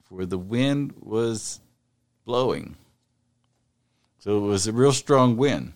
for 0.04 0.26
the 0.26 0.38
wind 0.38 0.96
was 1.00 1.62
blowing. 2.26 2.76
So 4.20 4.40
it 4.40 4.42
was 4.42 4.68
a 4.68 4.74
real 4.74 4.92
strong 4.92 5.38
wind. 5.38 5.72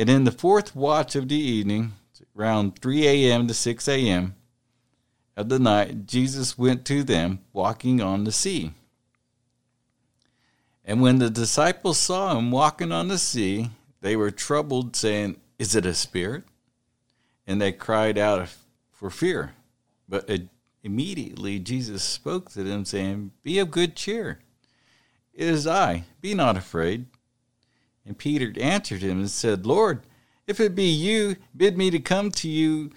And 0.00 0.08
in 0.08 0.24
the 0.24 0.32
fourth 0.32 0.74
watch 0.74 1.14
of 1.14 1.28
the 1.28 1.36
evening, 1.36 1.92
around 2.34 2.78
3 2.78 3.06
a.m. 3.06 3.46
to 3.46 3.52
6 3.52 3.86
a.m., 3.86 4.34
of 5.36 5.50
the 5.50 5.58
night, 5.58 6.06
Jesus 6.06 6.56
went 6.56 6.86
to 6.86 7.04
them 7.04 7.40
walking 7.52 8.00
on 8.00 8.24
the 8.24 8.32
sea. 8.32 8.72
And 10.86 11.02
when 11.02 11.18
the 11.18 11.28
disciples 11.28 11.98
saw 11.98 12.34
him 12.34 12.50
walking 12.50 12.92
on 12.92 13.08
the 13.08 13.18
sea, 13.18 13.72
they 14.00 14.16
were 14.16 14.30
troubled, 14.30 14.96
saying, 14.96 15.36
Is 15.58 15.74
it 15.74 15.84
a 15.84 15.92
spirit? 15.92 16.44
And 17.46 17.60
they 17.60 17.70
cried 17.70 18.16
out 18.16 18.48
for 18.90 19.10
fear. 19.10 19.52
But 20.08 20.30
immediately 20.82 21.58
Jesus 21.58 22.02
spoke 22.02 22.50
to 22.52 22.62
them, 22.62 22.86
saying, 22.86 23.32
Be 23.42 23.58
of 23.58 23.70
good 23.70 23.96
cheer. 23.96 24.40
It 25.34 25.46
is 25.46 25.66
I, 25.66 26.04
be 26.22 26.32
not 26.32 26.56
afraid. 26.56 27.04
And 28.10 28.18
Peter 28.18 28.52
answered 28.60 29.02
him 29.02 29.20
and 29.20 29.30
said, 29.30 29.64
Lord, 29.64 30.00
if 30.48 30.58
it 30.58 30.74
be 30.74 30.90
you, 30.90 31.36
bid 31.56 31.78
me 31.78 31.90
to 31.90 32.00
come 32.00 32.32
to 32.32 32.48
you 32.48 32.90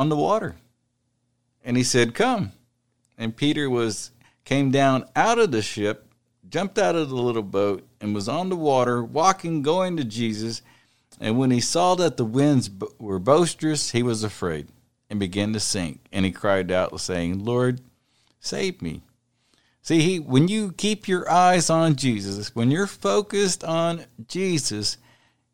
on 0.00 0.08
the 0.08 0.16
water. 0.16 0.56
And 1.64 1.76
he 1.76 1.84
said, 1.84 2.12
Come. 2.12 2.50
And 3.16 3.36
Peter 3.36 3.70
was 3.70 4.10
came 4.44 4.72
down 4.72 5.04
out 5.14 5.38
of 5.38 5.52
the 5.52 5.62
ship, 5.62 6.12
jumped 6.48 6.76
out 6.76 6.96
of 6.96 7.08
the 7.08 7.14
little 7.14 7.44
boat, 7.44 7.86
and 8.00 8.16
was 8.16 8.28
on 8.28 8.48
the 8.48 8.56
water, 8.56 9.04
walking, 9.04 9.62
going 9.62 9.96
to 9.96 10.02
Jesus. 10.02 10.60
And 11.20 11.38
when 11.38 11.52
he 11.52 11.60
saw 11.60 11.94
that 11.94 12.16
the 12.16 12.24
winds 12.24 12.68
were 12.98 13.20
boisterous, 13.20 13.92
he 13.92 14.02
was 14.02 14.24
afraid 14.24 14.66
and 15.08 15.20
began 15.20 15.52
to 15.52 15.60
sink. 15.60 16.00
And 16.10 16.24
he 16.24 16.32
cried 16.32 16.72
out, 16.72 17.00
saying, 17.00 17.44
Lord, 17.44 17.80
save 18.40 18.82
me. 18.82 19.02
See, 19.86 20.00
he, 20.00 20.18
when 20.18 20.48
you 20.48 20.72
keep 20.72 21.06
your 21.06 21.30
eyes 21.30 21.70
on 21.70 21.94
Jesus, 21.94 22.56
when 22.56 22.72
you're 22.72 22.88
focused 22.88 23.62
on 23.62 24.06
Jesus, 24.26 24.98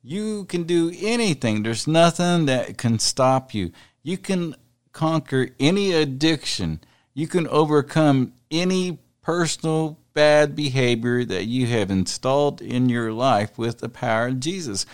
you 0.02 0.46
can 0.46 0.62
do 0.62 0.90
anything. 0.98 1.62
There's 1.62 1.86
nothing 1.86 2.46
that 2.46 2.78
can 2.78 2.98
stop 2.98 3.52
you. 3.52 3.72
You 4.02 4.16
can 4.16 4.54
conquer 4.94 5.48
any 5.60 5.92
addiction. 5.92 6.80
You 7.12 7.28
can 7.28 7.46
overcome 7.48 8.32
any 8.50 9.00
personal 9.20 9.98
bad 10.14 10.56
behavior 10.56 11.26
that 11.26 11.44
you 11.44 11.66
have 11.66 11.90
installed 11.90 12.62
in 12.62 12.88
your 12.88 13.12
life 13.12 13.58
with 13.58 13.80
the 13.80 13.90
power 13.90 14.28
of 14.28 14.40
Jesus. 14.40 14.86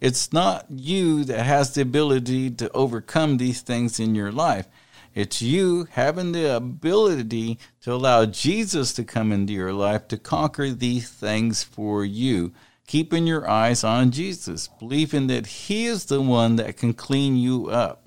It's 0.00 0.32
not 0.32 0.64
you 0.70 1.22
that 1.24 1.44
has 1.44 1.74
the 1.74 1.82
ability 1.82 2.50
to 2.52 2.72
overcome 2.72 3.36
these 3.36 3.60
things 3.60 4.00
in 4.00 4.14
your 4.14 4.32
life. 4.32 4.66
It's 5.16 5.40
you 5.40 5.88
having 5.92 6.32
the 6.32 6.54
ability 6.54 7.58
to 7.80 7.94
allow 7.94 8.26
Jesus 8.26 8.92
to 8.92 9.02
come 9.02 9.32
into 9.32 9.54
your 9.54 9.72
life 9.72 10.08
to 10.08 10.18
conquer 10.18 10.68
these 10.72 11.08
things 11.08 11.64
for 11.64 12.04
you. 12.04 12.52
Keeping 12.86 13.26
your 13.26 13.48
eyes 13.48 13.82
on 13.82 14.10
Jesus, 14.10 14.68
believing 14.78 15.26
that 15.28 15.46
He 15.46 15.86
is 15.86 16.04
the 16.04 16.20
one 16.20 16.56
that 16.56 16.76
can 16.76 16.92
clean 16.92 17.34
you 17.34 17.70
up. 17.70 18.06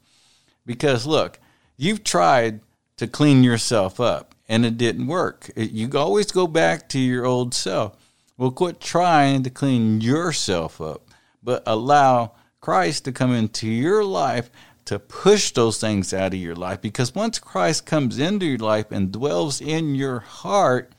Because 0.67 1.07
look, 1.07 1.39
you've 1.77 2.03
tried 2.03 2.59
to 2.97 3.07
clean 3.07 3.43
yourself 3.43 3.99
up 3.99 4.35
and 4.47 4.63
it 4.63 4.77
didn't 4.77 5.07
work. 5.07 5.49
You 5.55 5.89
always 5.95 6.31
go 6.31 6.45
back 6.45 6.87
to 6.89 6.99
your 6.99 7.25
old 7.25 7.55
self. 7.55 7.97
Well, 8.37 8.51
quit 8.51 8.79
trying 8.79 9.41
to 9.43 9.49
clean 9.49 9.99
yourself 9.99 10.79
up, 10.79 11.09
but 11.41 11.63
allow 11.65 12.33
Christ 12.61 13.05
to 13.05 13.11
come 13.11 13.33
into 13.33 13.67
your 13.67 14.03
life 14.03 14.51
to 14.89 14.97
push 14.97 15.51
those 15.51 15.79
things 15.79 16.15
out 16.15 16.33
of 16.33 16.39
your 16.39 16.55
life. 16.55 16.81
Because 16.81 17.13
once 17.13 17.37
Christ 17.37 17.85
comes 17.85 18.17
into 18.17 18.47
your 18.47 18.57
life 18.57 18.87
and 18.89 19.11
dwells 19.11 19.61
in 19.61 19.93
your 19.93 20.21
heart, 20.21 20.95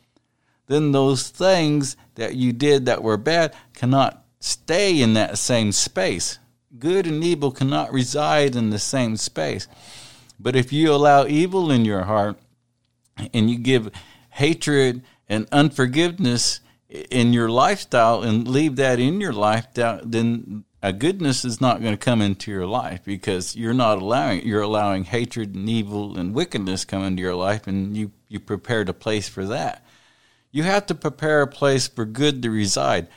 then 0.69 0.93
those 0.93 1.29
things 1.29 1.97
that 2.15 2.37
you 2.37 2.53
did 2.53 2.87
that 2.87 3.03
were 3.03 3.17
bad 3.17 3.53
cannot 3.75 4.25
stay 4.39 5.03
in 5.03 5.15
that 5.15 5.39
same 5.39 5.73
space. 5.73 6.39
Good 6.79 7.05
and 7.05 7.25
evil 7.25 7.51
cannot 7.51 7.93
reside 7.93 8.55
in 8.55 8.71
the 8.71 8.79
same 8.79 9.17
space. 9.17 9.67
But 10.39 10.55
if 10.55 10.73
you 10.73 10.93
allow 10.93 11.27
evil 11.27 11.73
in 11.73 11.85
your 11.85 12.05
heart 12.05 12.39
and 13.35 13.51
you 13.51 13.59
give 13.59 13.91
hatred 14.31 15.03
and 15.29 15.49
unforgiveness 15.51 16.61
in 16.89 17.33
your 17.33 17.49
lifestyle 17.49 18.23
and 18.23 18.47
leave 18.47 18.77
that 18.77 19.01
in 19.01 19.21
your 19.21 19.33
life, 19.33 19.67
then 19.75 20.65
a 20.83 20.93
goodness 20.93 21.45
is 21.45 21.61
not 21.61 21.83
going 21.83 21.93
to 21.93 22.03
come 22.05 22.23
into 22.23 22.51
your 22.51 22.67
life 22.67 23.05
because 23.05 23.55
you're 23.55 23.75
not 23.75 23.99
allowing 23.99 24.47
you're 24.47 24.63
allowing 24.63 25.05
hatred 25.05 25.55
and 25.55 25.69
evil 25.69 26.19
and 26.19 26.35
wickedness 26.35 26.85
come 26.85 27.03
into 27.03 27.23
your 27.23 27.35
life 27.35 27.67
and 27.67 27.97
you 27.97 28.13
you 28.29 28.41
prepared 28.41 28.89
a 28.89 28.95
place 28.95 29.29
for 29.29 29.45
that. 29.47 29.85
You 30.53 30.63
have 30.63 30.87
to 30.87 30.95
prepare 30.95 31.43
a 31.43 31.47
place 31.47 31.87
for 31.87 32.05
good 32.05 32.43
to 32.43 32.51
reside. 32.51 33.09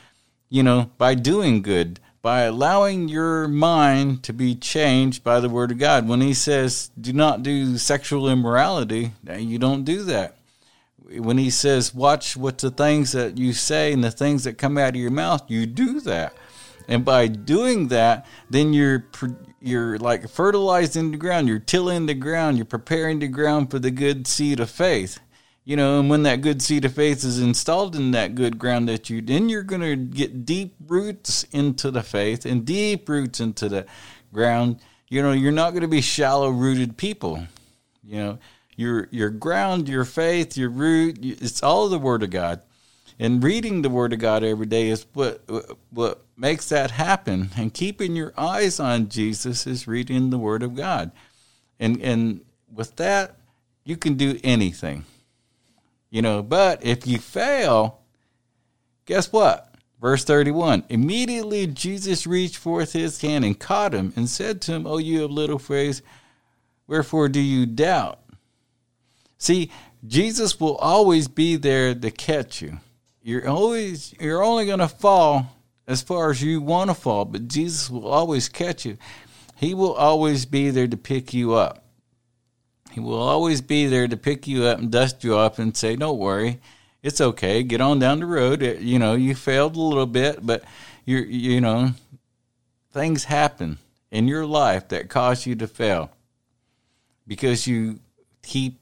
You 0.50 0.62
know 0.62 0.90
by 0.98 1.14
doing 1.14 1.62
good 1.62 2.00
by 2.20 2.42
allowing 2.42 3.08
your 3.08 3.46
mind 3.48 4.22
to 4.22 4.32
be 4.32 4.54
changed 4.54 5.22
by 5.22 5.40
the 5.40 5.48
word 5.48 5.70
of 5.70 5.78
god. 5.78 6.06
When 6.06 6.20
he 6.20 6.34
says 6.34 6.90
do 7.00 7.14
not 7.14 7.42
do 7.42 7.78
sexual 7.78 8.28
immorality 8.28 9.12
you 9.38 9.58
don't 9.58 9.84
do 9.84 10.02
that. 10.04 10.36
When 11.02 11.38
he 11.38 11.48
says 11.48 11.94
watch 11.94 12.36
what 12.36 12.58
the 12.58 12.70
things 12.70 13.12
that 13.12 13.38
you 13.38 13.54
say 13.54 13.90
and 13.94 14.04
the 14.04 14.10
things 14.10 14.44
that 14.44 14.58
come 14.58 14.76
out 14.76 14.90
of 14.90 14.96
your 14.96 15.10
mouth 15.10 15.50
you 15.50 15.64
do 15.64 16.00
that 16.00 16.34
and 16.88 17.04
by 17.04 17.28
doing 17.28 17.88
that, 17.88 18.26
then 18.50 18.72
you're 18.72 19.06
you're 19.60 19.98
like 19.98 20.28
fertilizing 20.28 21.10
the 21.10 21.16
ground, 21.16 21.48
you're 21.48 21.58
tilling 21.58 22.06
the 22.06 22.14
ground, 22.14 22.58
you're 22.58 22.66
preparing 22.66 23.18
the 23.18 23.28
ground 23.28 23.70
for 23.70 23.78
the 23.78 23.90
good 23.90 24.26
seed 24.26 24.60
of 24.60 24.70
faith. 24.70 25.18
You 25.64 25.76
know, 25.76 25.98
and 25.98 26.10
when 26.10 26.24
that 26.24 26.42
good 26.42 26.60
seed 26.60 26.84
of 26.84 26.92
faith 26.92 27.24
is 27.24 27.40
installed 27.40 27.96
in 27.96 28.10
that 28.10 28.34
good 28.34 28.58
ground 28.58 28.86
that 28.90 29.08
you 29.08 29.22
then 29.22 29.48
you're 29.48 29.62
going 29.62 29.80
to 29.80 29.96
get 29.96 30.44
deep 30.44 30.74
roots 30.86 31.44
into 31.52 31.90
the 31.90 32.02
faith 32.02 32.44
and 32.44 32.66
deep 32.66 33.08
roots 33.08 33.40
into 33.40 33.70
the 33.70 33.86
ground. 34.30 34.80
You 35.08 35.22
know, 35.22 35.32
you're 35.32 35.52
not 35.52 35.70
going 35.70 35.82
to 35.82 35.88
be 35.88 36.02
shallow 36.02 36.50
rooted 36.50 36.98
people. 36.98 37.46
You 38.02 38.16
know, 38.18 38.38
your 38.76 39.08
your 39.10 39.30
ground, 39.30 39.88
your 39.88 40.04
faith, 40.04 40.58
your 40.58 40.68
root, 40.68 41.18
it's 41.22 41.62
all 41.62 41.88
the 41.88 41.98
word 41.98 42.22
of 42.22 42.28
God 42.28 42.60
and 43.18 43.42
reading 43.42 43.82
the 43.82 43.90
Word 43.90 44.12
of 44.12 44.18
God 44.18 44.42
every 44.42 44.66
day 44.66 44.88
is 44.88 45.06
what 45.12 45.42
what 45.90 46.24
makes 46.36 46.68
that 46.68 46.90
happen. 46.90 47.50
And 47.56 47.72
keeping 47.72 48.16
your 48.16 48.32
eyes 48.36 48.80
on 48.80 49.08
Jesus 49.08 49.66
is 49.66 49.86
reading 49.86 50.30
the 50.30 50.38
Word 50.38 50.62
of 50.62 50.74
God, 50.74 51.12
and 51.78 52.00
and 52.02 52.40
with 52.72 52.96
that 52.96 53.36
you 53.84 53.96
can 53.96 54.14
do 54.14 54.38
anything, 54.42 55.04
you 56.10 56.22
know. 56.22 56.42
But 56.42 56.84
if 56.84 57.06
you 57.06 57.18
fail, 57.18 58.00
guess 59.06 59.32
what? 59.32 59.74
Verse 60.00 60.24
31 60.24 60.84
Immediately 60.88 61.68
Jesus 61.68 62.26
reached 62.26 62.56
forth 62.56 62.92
his 62.92 63.20
hand 63.20 63.44
and 63.44 63.58
caught 63.58 63.94
him 63.94 64.12
and 64.16 64.28
said 64.28 64.60
to 64.62 64.72
him, 64.72 64.86
O 64.86 64.98
you 64.98 65.24
of 65.24 65.30
little 65.30 65.58
faith, 65.58 66.02
wherefore 66.86 67.28
do 67.28 67.40
you 67.40 67.64
doubt? 67.64 68.18
See, 69.38 69.70
Jesus 70.06 70.60
will 70.60 70.76
always 70.76 71.28
be 71.28 71.56
there 71.56 71.94
to 71.94 72.10
catch 72.10 72.60
you. 72.60 72.80
You're 73.26 73.48
always 73.48 74.14
you're 74.20 74.44
only 74.44 74.66
going 74.66 74.80
to 74.80 74.88
fall 74.88 75.46
as 75.88 76.02
far 76.02 76.30
as 76.30 76.42
you 76.42 76.60
want 76.60 76.90
to 76.90 76.94
fall, 76.94 77.24
but 77.24 77.48
Jesus 77.48 77.88
will 77.88 78.06
always 78.06 78.50
catch 78.50 78.84
you. 78.84 78.98
He 79.56 79.72
will 79.72 79.94
always 79.94 80.44
be 80.44 80.68
there 80.68 80.86
to 80.86 80.96
pick 80.98 81.32
you 81.32 81.54
up. 81.54 81.86
He 82.92 83.00
will 83.00 83.18
always 83.18 83.62
be 83.62 83.86
there 83.86 84.06
to 84.06 84.16
pick 84.18 84.46
you 84.46 84.64
up 84.64 84.78
and 84.78 84.92
dust 84.92 85.24
you 85.24 85.38
up 85.38 85.58
and 85.58 85.74
say, 85.74 85.96
"Don't 85.96 86.18
worry, 86.18 86.60
it's 87.02 87.18
okay. 87.18 87.62
Get 87.62 87.80
on 87.80 87.98
down 87.98 88.20
the 88.20 88.26
road. 88.26 88.60
You 88.60 88.98
know, 88.98 89.14
you 89.14 89.34
failed 89.34 89.74
a 89.76 89.80
little 89.80 90.04
bit, 90.04 90.44
but 90.44 90.62
you 91.06 91.16
you 91.16 91.62
know, 91.62 91.92
things 92.92 93.24
happen 93.24 93.78
in 94.10 94.28
your 94.28 94.44
life 94.44 94.88
that 94.88 95.08
cause 95.08 95.46
you 95.46 95.54
to 95.56 95.66
fail 95.66 96.10
because 97.26 97.66
you 97.66 98.00
keep 98.42 98.78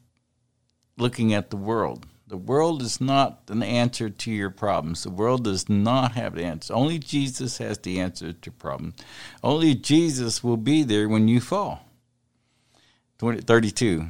looking 0.98 1.32
at 1.32 1.50
the 1.50 1.56
world. 1.56 2.06
The 2.32 2.38
world 2.38 2.80
is 2.80 2.98
not 2.98 3.42
an 3.48 3.62
answer 3.62 4.08
to 4.08 4.30
your 4.30 4.48
problems. 4.48 5.02
The 5.02 5.10
world 5.10 5.44
does 5.44 5.68
not 5.68 6.12
have 6.12 6.34
the 6.34 6.44
answer. 6.44 6.72
Only 6.72 6.98
Jesus 6.98 7.58
has 7.58 7.76
the 7.76 8.00
answer 8.00 8.32
to 8.32 8.50
problems. 8.50 8.94
Only 9.44 9.74
Jesus 9.74 10.42
will 10.42 10.56
be 10.56 10.82
there 10.82 11.10
when 11.10 11.28
you 11.28 11.42
fall. 11.42 11.86
20, 13.18 13.42
32. 13.42 14.06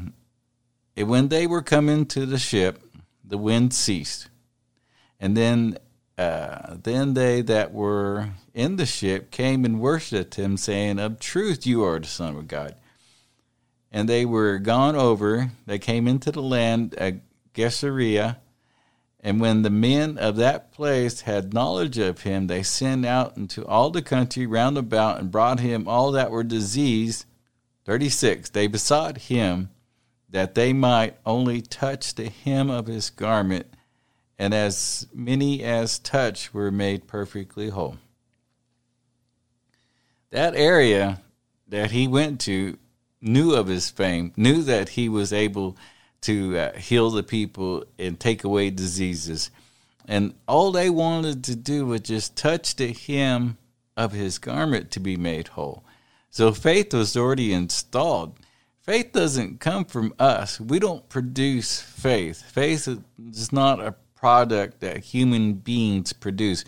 And 0.97 1.09
when 1.09 1.31
they 1.31 1.49
were 1.49 1.63
coming 1.63 2.07
to 2.07 2.25
the 2.25 2.39
ship, 2.39 2.81
the 3.25 3.39
wind 3.39 3.75
ceased. 3.75 4.29
And 5.19 5.37
then 5.37 5.79
uh, 6.17 6.77
then 6.81 7.15
they 7.15 7.41
that 7.41 7.73
were 7.73 8.29
in 8.55 8.77
the 8.77 8.87
ship 8.87 9.33
came 9.33 9.65
and 9.65 9.81
worshipped 9.81 10.37
him, 10.37 10.57
saying, 10.57 11.01
Of 11.01 11.19
truth 11.19 11.67
you 11.67 11.83
are 11.83 11.99
the 11.99 12.07
Son 12.07 12.37
of 12.37 12.47
God. 12.47 12.77
And 13.91 14.09
they 14.09 14.25
were 14.25 14.59
gone 14.59 14.95
over, 14.95 15.51
they 15.67 15.81
came 15.81 16.07
into 16.07 16.31
the 16.31 16.41
land 16.41 16.95
uh, 16.97 17.11
Gennesaret. 17.55 18.37
And 19.21 19.41
when 19.41 19.63
the 19.63 19.71
men 19.71 20.19
of 20.19 20.37
that 20.37 20.73
place 20.73 21.23
had 21.23 21.55
knowledge 21.55 21.97
of 21.99 22.23
him, 22.23 22.49
they 22.49 22.63
sent 22.63 23.07
out 23.07 23.37
into 23.37 23.65
all 23.67 23.91
the 23.91 24.03
country 24.03 24.47
round 24.47 24.77
about 24.77 25.21
and 25.21 25.31
brought 25.31 25.61
him 25.61 25.87
all 25.87 26.11
that 26.13 26.31
were 26.31 26.43
diseased. 26.43 27.25
36. 27.85 28.51
They 28.51 28.67
besought 28.67 29.19
him 29.19 29.71
that 30.29 30.55
they 30.55 30.73
might 30.73 31.19
only 31.25 31.61
touch 31.61 32.15
the 32.15 32.31
hem 32.31 32.71
of 32.71 32.87
his 32.87 33.11
garment, 33.11 33.67
and 34.39 34.55
as 34.55 35.07
many 35.15 35.63
as 35.63 35.99
touched 35.99 36.53
were 36.55 36.71
made 36.71 37.07
perfectly 37.07 37.69
whole. 37.69 37.99
That 40.31 40.57
area 40.57 41.21
that 41.69 41.91
he 41.91 42.09
went 42.09 42.41
to 42.43 42.79
knew 43.21 43.55
of 43.55 43.69
his 43.69 43.91
fame, 43.91 44.33
knew 44.37 44.63
that 44.63 44.91
he 44.91 45.09
was 45.09 45.33
able 45.33 45.77
to 46.23 46.59
uh, 46.59 46.79
heal 46.79 47.11
the 47.11 47.23
people 47.23 47.85
and 47.99 48.19
take 48.19 48.45
away 48.45 48.71
diseases. 48.71 49.51
And 50.07 50.35
all 50.49 50.73
they 50.73 50.91
wanted 50.91 51.45
to 51.45 51.57
do 51.57 51.87
was 51.87 52.01
just 52.01 52.37
touch 52.37 52.77
the 52.77 52.93
hem 52.93 53.59
of 53.97 54.13
his 54.13 54.39
garment 54.39 54.91
to 54.93 55.01
be 55.01 55.17
made 55.17 55.49
whole. 55.49 55.85
So 56.31 56.53
faith 56.53 56.95
was 56.95 57.17
already 57.17 57.53
installed. 57.53 58.39
Faith 58.83 59.13
doesn't 59.13 59.61
come 59.61 59.85
from 59.85 60.15
us. 60.19 60.59
We 60.59 60.79
don't 60.79 61.09
produce 61.09 61.81
faith. 61.81 62.43
Faith 62.43 62.89
is 63.31 63.53
not 63.53 63.81
a 63.81 63.95
product 64.17 64.81
that 64.81 64.99
human 65.05 65.55
beings 65.55 66.13
produce. 66.13 66.65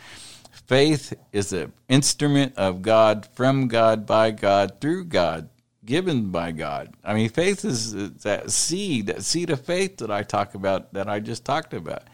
Faith 0.66 1.12
is 1.32 1.52
an 1.52 1.72
instrument 1.88 2.52
of 2.56 2.82
God, 2.82 3.28
from 3.34 3.68
God, 3.68 4.06
by 4.06 4.30
God, 4.30 4.80
through 4.80 5.04
God, 5.04 5.48
given 5.84 6.30
by 6.30 6.52
God. 6.52 6.94
I 7.04 7.14
mean, 7.14 7.28
faith 7.28 7.64
is 7.64 7.92
that 8.22 8.50
seed, 8.50 9.06
that 9.06 9.24
seed 9.24 9.50
of 9.50 9.60
faith 9.60 9.98
that 9.98 10.10
I 10.10 10.22
talk 10.22 10.54
about, 10.54 10.92
that 10.94 11.08
I 11.08 11.20
just 11.20 11.44
talked 11.44 11.74
about. 11.74 12.04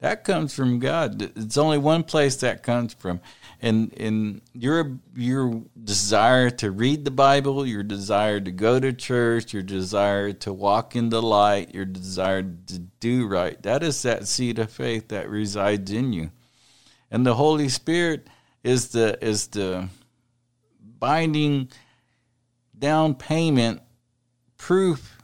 That 0.00 0.24
comes 0.24 0.54
from 0.54 0.78
God. 0.78 1.20
It's 1.36 1.58
only 1.58 1.76
one 1.76 2.04
place 2.04 2.36
that 2.36 2.62
comes 2.62 2.94
from. 2.94 3.20
And 3.60 3.92
and 3.98 4.40
your 4.54 4.98
your 5.14 5.62
desire 5.84 6.48
to 6.50 6.70
read 6.70 7.04
the 7.04 7.10
Bible, 7.10 7.66
your 7.66 7.82
desire 7.82 8.40
to 8.40 8.50
go 8.50 8.80
to 8.80 8.94
church, 8.94 9.52
your 9.52 9.62
desire 9.62 10.32
to 10.32 10.52
walk 10.54 10.96
in 10.96 11.10
the 11.10 11.20
light, 11.20 11.74
your 11.74 11.84
desire 11.84 12.42
to 12.42 12.78
do 12.78 13.26
right, 13.26 13.62
that 13.62 13.82
is 13.82 14.00
that 14.02 14.26
seed 14.26 14.58
of 14.58 14.70
faith 14.70 15.08
that 15.08 15.28
resides 15.28 15.92
in 15.92 16.14
you 16.14 16.30
and 17.10 17.26
the 17.26 17.34
Holy 17.34 17.68
Spirit 17.68 18.28
is 18.62 18.88
the 18.88 19.22
is 19.24 19.48
the 19.48 19.88
binding 20.98 21.70
down 22.80 23.14
payment 23.14 23.80
proof 24.56 25.18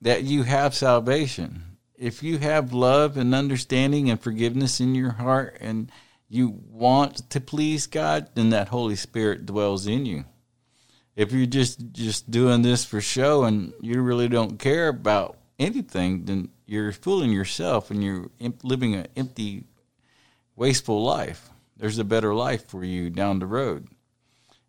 that 0.00 0.24
you 0.24 0.42
have 0.42 0.74
salvation. 0.74 1.62
If 1.96 2.22
you 2.22 2.38
have 2.38 2.72
love 2.72 3.16
and 3.16 3.34
understanding 3.34 4.10
and 4.10 4.20
forgiveness 4.20 4.80
in 4.80 4.94
your 4.94 5.12
heart 5.12 5.58
and 5.60 5.90
you 6.28 6.60
want 6.70 7.30
to 7.30 7.40
please 7.40 7.86
God, 7.86 8.28
then 8.34 8.50
that 8.50 8.68
Holy 8.68 8.96
Spirit 8.96 9.46
dwells 9.46 9.86
in 9.86 10.06
you. 10.06 10.24
If 11.16 11.32
you're 11.32 11.46
just 11.46 11.92
just 11.92 12.30
doing 12.30 12.62
this 12.62 12.84
for 12.84 13.00
show 13.00 13.44
and 13.44 13.72
you 13.80 14.00
really 14.02 14.28
don't 14.28 14.58
care 14.58 14.88
about 14.88 15.36
anything, 15.58 16.26
then 16.26 16.50
you're 16.66 16.92
fooling 16.92 17.32
yourself 17.32 17.90
and 17.90 18.04
you're 18.04 18.30
living 18.62 18.94
an 18.94 19.08
empty 19.16 19.64
wasteful 20.54 21.02
life. 21.02 21.50
There's 21.76 21.98
a 21.98 22.04
better 22.04 22.34
life 22.34 22.68
for 22.68 22.84
you 22.84 23.10
down 23.10 23.38
the 23.38 23.46
road. 23.46 23.88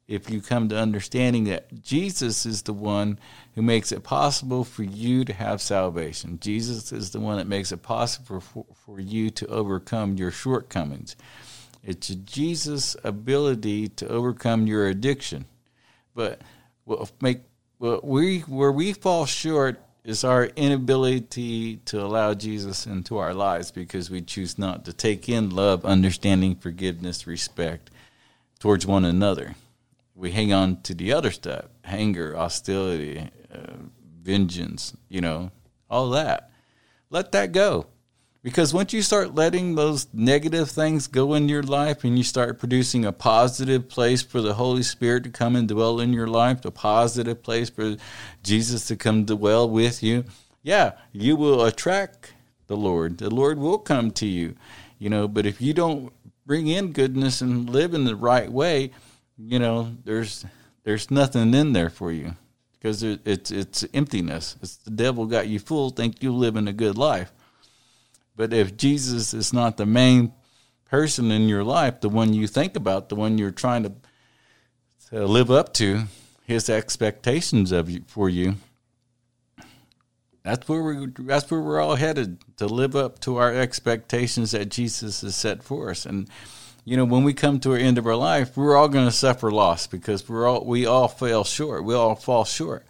If 0.09 0.31
you 0.31 0.41
come 0.41 0.69
to 0.69 0.75
understanding 0.75 1.43
that 1.43 1.83
Jesus 1.83 2.43
is 2.43 2.63
the 2.63 2.73
one 2.73 3.19
who 3.53 3.61
makes 3.61 3.91
it 3.91 4.01
possible 4.01 4.63
for 4.63 4.81
you 4.81 5.23
to 5.23 5.33
have 5.33 5.61
salvation, 5.61 6.39
Jesus 6.39 6.91
is 6.91 7.11
the 7.11 7.19
one 7.19 7.37
that 7.37 7.45
makes 7.45 7.71
it 7.71 7.83
possible 7.83 8.39
for, 8.39 8.65
for 8.73 8.99
you 8.99 9.29
to 9.29 9.45
overcome 9.45 10.17
your 10.17 10.31
shortcomings. 10.31 11.15
It's 11.83 12.07
Jesus' 12.07 12.95
ability 13.03 13.89
to 13.89 14.07
overcome 14.07 14.65
your 14.65 14.87
addiction. 14.87 15.45
But 16.15 16.41
what 16.85 17.11
make 17.21 17.41
what 17.77 18.03
we 18.03 18.39
where 18.39 18.71
we 18.71 18.93
fall 18.93 19.27
short 19.27 19.79
is 20.03 20.23
our 20.23 20.45
inability 20.45 21.77
to 21.85 22.01
allow 22.01 22.33
Jesus 22.33 22.87
into 22.87 23.19
our 23.19 23.35
lives 23.35 23.69
because 23.69 24.09
we 24.09 24.21
choose 24.21 24.57
not 24.57 24.85
to 24.85 24.93
take 24.93 25.29
in 25.29 25.51
love, 25.51 25.85
understanding, 25.85 26.55
forgiveness, 26.55 27.27
respect 27.27 27.91
towards 28.57 28.87
one 28.87 29.05
another. 29.05 29.53
We 30.19 30.31
hang 30.31 30.51
on 30.51 30.81
to 30.81 30.93
the 30.93 31.13
other 31.13 31.31
stuff 31.31 31.65
anger, 31.85 32.35
hostility, 32.35 33.29
uh, 33.51 33.77
vengeance, 34.21 34.93
you 35.07 35.21
know, 35.21 35.51
all 35.89 36.09
that. 36.09 36.51
Let 37.09 37.31
that 37.31 37.53
go. 37.53 37.87
Because 38.43 38.73
once 38.73 38.91
you 38.91 39.01
start 39.01 39.33
letting 39.35 39.75
those 39.75 40.07
negative 40.13 40.69
things 40.69 41.07
go 41.07 41.33
in 41.35 41.47
your 41.47 41.63
life 41.63 42.03
and 42.03 42.17
you 42.17 42.23
start 42.25 42.59
producing 42.59 43.05
a 43.05 43.13
positive 43.13 43.87
place 43.87 44.21
for 44.21 44.41
the 44.41 44.55
Holy 44.55 44.83
Spirit 44.83 45.23
to 45.23 45.29
come 45.29 45.55
and 45.55 45.69
dwell 45.69 46.01
in 46.01 46.11
your 46.11 46.27
life, 46.27 46.65
a 46.65 46.71
positive 46.71 47.41
place 47.41 47.69
for 47.69 47.95
Jesus 48.43 48.87
to 48.87 48.97
come 48.97 49.23
dwell 49.23 49.69
with 49.69 50.03
you, 50.03 50.25
yeah, 50.61 50.93
you 51.13 51.37
will 51.37 51.63
attract 51.63 52.33
the 52.67 52.77
Lord. 52.77 53.19
The 53.19 53.29
Lord 53.29 53.57
will 53.57 53.79
come 53.79 54.11
to 54.11 54.25
you, 54.25 54.55
you 54.99 55.09
know, 55.09 55.29
but 55.29 55.45
if 55.45 55.61
you 55.61 55.73
don't 55.73 56.11
bring 56.45 56.67
in 56.67 56.91
goodness 56.91 57.41
and 57.41 57.69
live 57.69 57.93
in 57.93 58.03
the 58.03 58.15
right 58.15 58.51
way, 58.51 58.91
you 59.39 59.59
know, 59.59 59.95
there's 60.03 60.45
there's 60.83 61.09
nothing 61.09 61.53
in 61.53 61.73
there 61.73 61.89
for 61.89 62.11
you 62.11 62.35
because 62.73 63.03
it's 63.03 63.51
it's 63.51 63.85
emptiness. 63.93 64.57
It's 64.61 64.77
the 64.77 64.91
devil 64.91 65.25
got 65.25 65.47
you 65.47 65.59
full, 65.59 65.89
think 65.89 66.21
you 66.21 66.33
live 66.33 66.55
in 66.55 66.67
a 66.67 66.73
good 66.73 66.97
life. 66.97 67.31
But 68.35 68.53
if 68.53 68.77
Jesus 68.77 69.33
is 69.33 69.51
not 69.51 69.77
the 69.77 69.85
main 69.85 70.33
person 70.85 71.31
in 71.31 71.49
your 71.49 71.63
life, 71.63 72.01
the 72.01 72.09
one 72.09 72.33
you 72.33 72.47
think 72.47 72.75
about, 72.75 73.09
the 73.09 73.15
one 73.15 73.37
you're 73.37 73.51
trying 73.51 73.83
to, 73.83 73.91
to 75.09 75.25
live 75.25 75.51
up 75.51 75.73
to, 75.73 76.03
his 76.45 76.69
expectations 76.69 77.71
of 77.71 77.89
you 77.89 78.01
for 78.07 78.29
you, 78.29 78.55
that's 80.43 80.67
where 80.67 80.81
we 80.81 81.07
that's 81.19 81.51
where 81.51 81.59
we're 81.59 81.81
all 81.81 81.95
headed 81.95 82.39
to 82.57 82.65
live 82.65 82.95
up 82.95 83.19
to 83.19 83.37
our 83.37 83.53
expectations 83.53 84.51
that 84.51 84.69
Jesus 84.69 85.21
has 85.21 85.35
set 85.35 85.61
for 85.61 85.91
us. 85.91 86.05
And 86.05 86.29
you 86.89 86.97
know, 86.97 87.05
when 87.05 87.23
we 87.23 87.35
come 87.35 87.59
to 87.59 87.69
the 87.69 87.79
end 87.79 87.99
of 87.99 88.07
our 88.07 88.15
life, 88.15 88.57
we're 88.57 88.75
all 88.75 88.87
going 88.87 89.05
to 89.05 89.11
suffer 89.11 89.51
loss 89.51 89.85
because 89.85 90.27
we're 90.27 90.47
all 90.47 90.65
we 90.65 90.87
all 90.87 91.07
fail 91.07 91.43
short. 91.43 91.83
We 91.83 91.93
all 91.93 92.15
fall 92.15 92.45
short. 92.45 92.83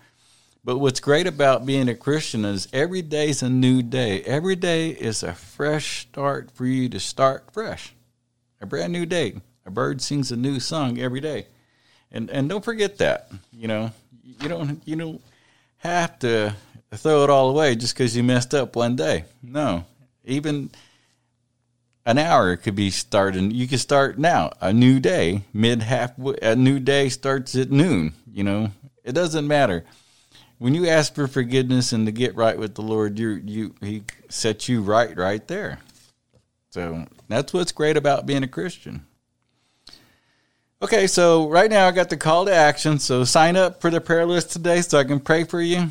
But 0.64 0.78
what's 0.78 1.02
great 1.02 1.28
about 1.28 1.66
being 1.66 1.90
a 1.90 1.96
Christian 1.96 2.46
is 2.46 2.70
every 2.72 3.02
day 3.02 3.28
is 3.28 3.44
a 3.44 3.50
new 3.50 3.82
day. 3.82 4.22
Every 4.22 4.56
day 4.56 4.92
is 4.92 5.22
a 5.22 5.34
fresh 5.34 6.04
start 6.04 6.50
for 6.50 6.66
you 6.66 6.88
to 6.88 7.00
start 7.00 7.52
fresh. 7.52 7.94
A 8.62 8.66
brand 8.66 8.94
new 8.94 9.06
day. 9.06 9.42
A 9.66 9.70
bird 9.70 10.02
sings 10.02 10.32
a 10.32 10.38
new 10.38 10.62
song 10.62 10.98
every 10.98 11.20
day. 11.20 11.48
And 12.10 12.30
and 12.30 12.48
don't 12.48 12.64
forget 12.64 13.00
that. 13.00 13.30
You 13.52 13.68
know, 13.68 13.92
you 14.24 14.48
don't 14.48 14.82
you 14.86 14.96
don't 14.96 15.22
have 15.80 16.18
to 16.20 16.56
throw 16.96 17.26
it 17.26 17.30
all 17.30 17.50
away 17.50 17.76
just 17.76 17.96
because 17.96 18.16
you 18.16 18.24
messed 18.24 18.54
up 18.54 18.78
one 18.78 18.96
day. 18.96 19.26
No. 19.44 19.84
Even 20.24 20.70
an 22.10 22.18
hour 22.18 22.56
could 22.58 22.76
be 22.76 22.90
starting. 22.90 23.52
You 23.52 23.68
can 23.68 23.78
start 23.78 24.18
now. 24.18 24.52
A 24.62 24.74
new 24.74 25.00
day, 25.00 25.44
mid 25.54 25.82
half. 25.82 26.18
A 26.42 26.56
new 26.56 26.80
day 26.80 27.10
starts 27.10 27.56
at 27.56 27.72
noon. 27.72 28.14
You 28.32 28.44
know, 28.44 28.72
it 29.04 29.14
doesn't 29.14 29.48
matter 29.48 29.86
when 30.60 30.76
you 30.76 30.88
ask 30.88 31.16
for 31.16 31.28
forgiveness 31.28 31.94
and 31.94 32.06
to 32.06 32.12
get 32.12 32.36
right 32.36 32.58
with 32.58 32.76
the 32.76 32.82
Lord, 32.82 33.18
you 33.18 33.42
you 33.46 33.76
He 33.82 34.04
sets 34.28 34.70
you 34.70 34.82
right 34.82 35.18
right 35.18 35.46
there. 35.48 35.80
So 36.70 37.06
that's 37.28 37.52
what's 37.52 37.72
great 37.72 37.98
about 37.98 38.28
being 38.28 38.44
a 38.44 38.48
Christian. 38.48 39.06
Okay, 40.82 41.08
so 41.08 41.50
right 41.50 41.70
now 41.70 41.88
I 41.88 41.92
got 41.92 42.10
the 42.10 42.18
call 42.18 42.46
to 42.46 42.54
action. 42.54 43.00
So 43.00 43.24
sign 43.24 43.58
up 43.58 43.82
for 43.82 43.90
the 43.90 44.00
prayer 44.00 44.26
list 44.26 44.52
today 44.52 44.82
so 44.82 45.00
I 45.00 45.04
can 45.04 45.20
pray 45.20 45.44
for 45.44 45.60
you. 45.60 45.90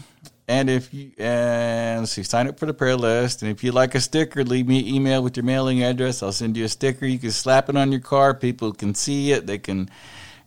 And 0.48 0.70
if 0.70 0.94
you 0.94 1.12
and 1.18 2.00
let's 2.00 2.12
see, 2.12 2.22
sign 2.22 2.48
up 2.48 2.58
for 2.58 2.64
the 2.64 2.72
prayer 2.72 2.96
list. 2.96 3.42
And 3.42 3.50
if 3.50 3.62
you 3.62 3.70
like 3.70 3.94
a 3.94 4.00
sticker, 4.00 4.42
leave 4.42 4.66
me 4.66 4.80
an 4.80 4.94
email 4.94 5.22
with 5.22 5.36
your 5.36 5.44
mailing 5.44 5.84
address. 5.84 6.22
I'll 6.22 6.32
send 6.32 6.56
you 6.56 6.64
a 6.64 6.68
sticker. 6.70 7.04
You 7.04 7.18
can 7.18 7.32
slap 7.32 7.68
it 7.68 7.76
on 7.76 7.92
your 7.92 8.00
car. 8.00 8.32
People 8.32 8.72
can 8.72 8.94
see 8.94 9.30
it. 9.32 9.46
They 9.46 9.58
can 9.58 9.90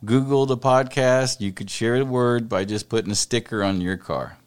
Google 0.04 0.48
the 0.48 0.58
podcast. 0.58 1.40
You 1.40 1.52
could 1.52 1.70
share 1.70 2.00
the 2.00 2.06
word 2.06 2.50
by 2.50 2.66
just 2.66 2.90
putting 2.90 3.12
a 3.12 3.16
sticker 3.16 3.64
on 3.64 3.80
your 3.80 3.96
car. 3.96 4.38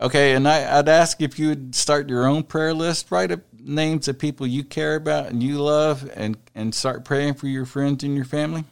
Okay, 0.00 0.34
and 0.34 0.48
I, 0.48 0.76
would 0.76 0.88
ask 0.88 1.20
if 1.22 1.38
you 1.38 1.48
would 1.48 1.74
start 1.76 2.08
your 2.08 2.26
own 2.26 2.42
prayer 2.42 2.74
list. 2.74 3.12
Write 3.12 3.30
up 3.30 3.40
names 3.60 4.08
of 4.08 4.18
people 4.18 4.48
you 4.48 4.64
care 4.64 4.96
about 4.96 5.26
and 5.26 5.42
you 5.42 5.62
love, 5.62 6.10
and 6.14 6.36
and 6.56 6.74
start 6.74 7.04
praying 7.04 7.34
for 7.34 7.46
your 7.46 7.66
friends 7.66 8.02
and 8.02 8.16
your 8.16 8.24
family. 8.24 8.64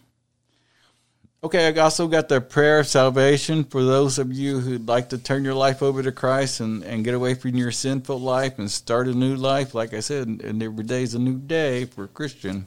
Okay, 1.46 1.68
I 1.68 1.80
also 1.80 2.08
got 2.08 2.28
the 2.28 2.40
prayer 2.40 2.80
of 2.80 2.88
salvation 2.88 3.62
for 3.62 3.80
those 3.80 4.18
of 4.18 4.32
you 4.32 4.58
who'd 4.58 4.88
like 4.88 5.10
to 5.10 5.16
turn 5.16 5.44
your 5.44 5.54
life 5.54 5.80
over 5.80 6.02
to 6.02 6.10
Christ 6.10 6.58
and, 6.58 6.82
and 6.82 7.04
get 7.04 7.14
away 7.14 7.34
from 7.34 7.54
your 7.54 7.70
sinful 7.70 8.18
life 8.18 8.58
and 8.58 8.68
start 8.68 9.06
a 9.06 9.12
new 9.12 9.36
life. 9.36 9.72
Like 9.72 9.94
I 9.94 10.00
said, 10.00 10.26
and 10.26 10.60
every 10.60 10.82
day 10.82 11.04
is 11.04 11.14
a 11.14 11.20
new 11.20 11.38
day 11.38 11.84
for 11.84 12.02
a 12.02 12.08
Christian. 12.08 12.66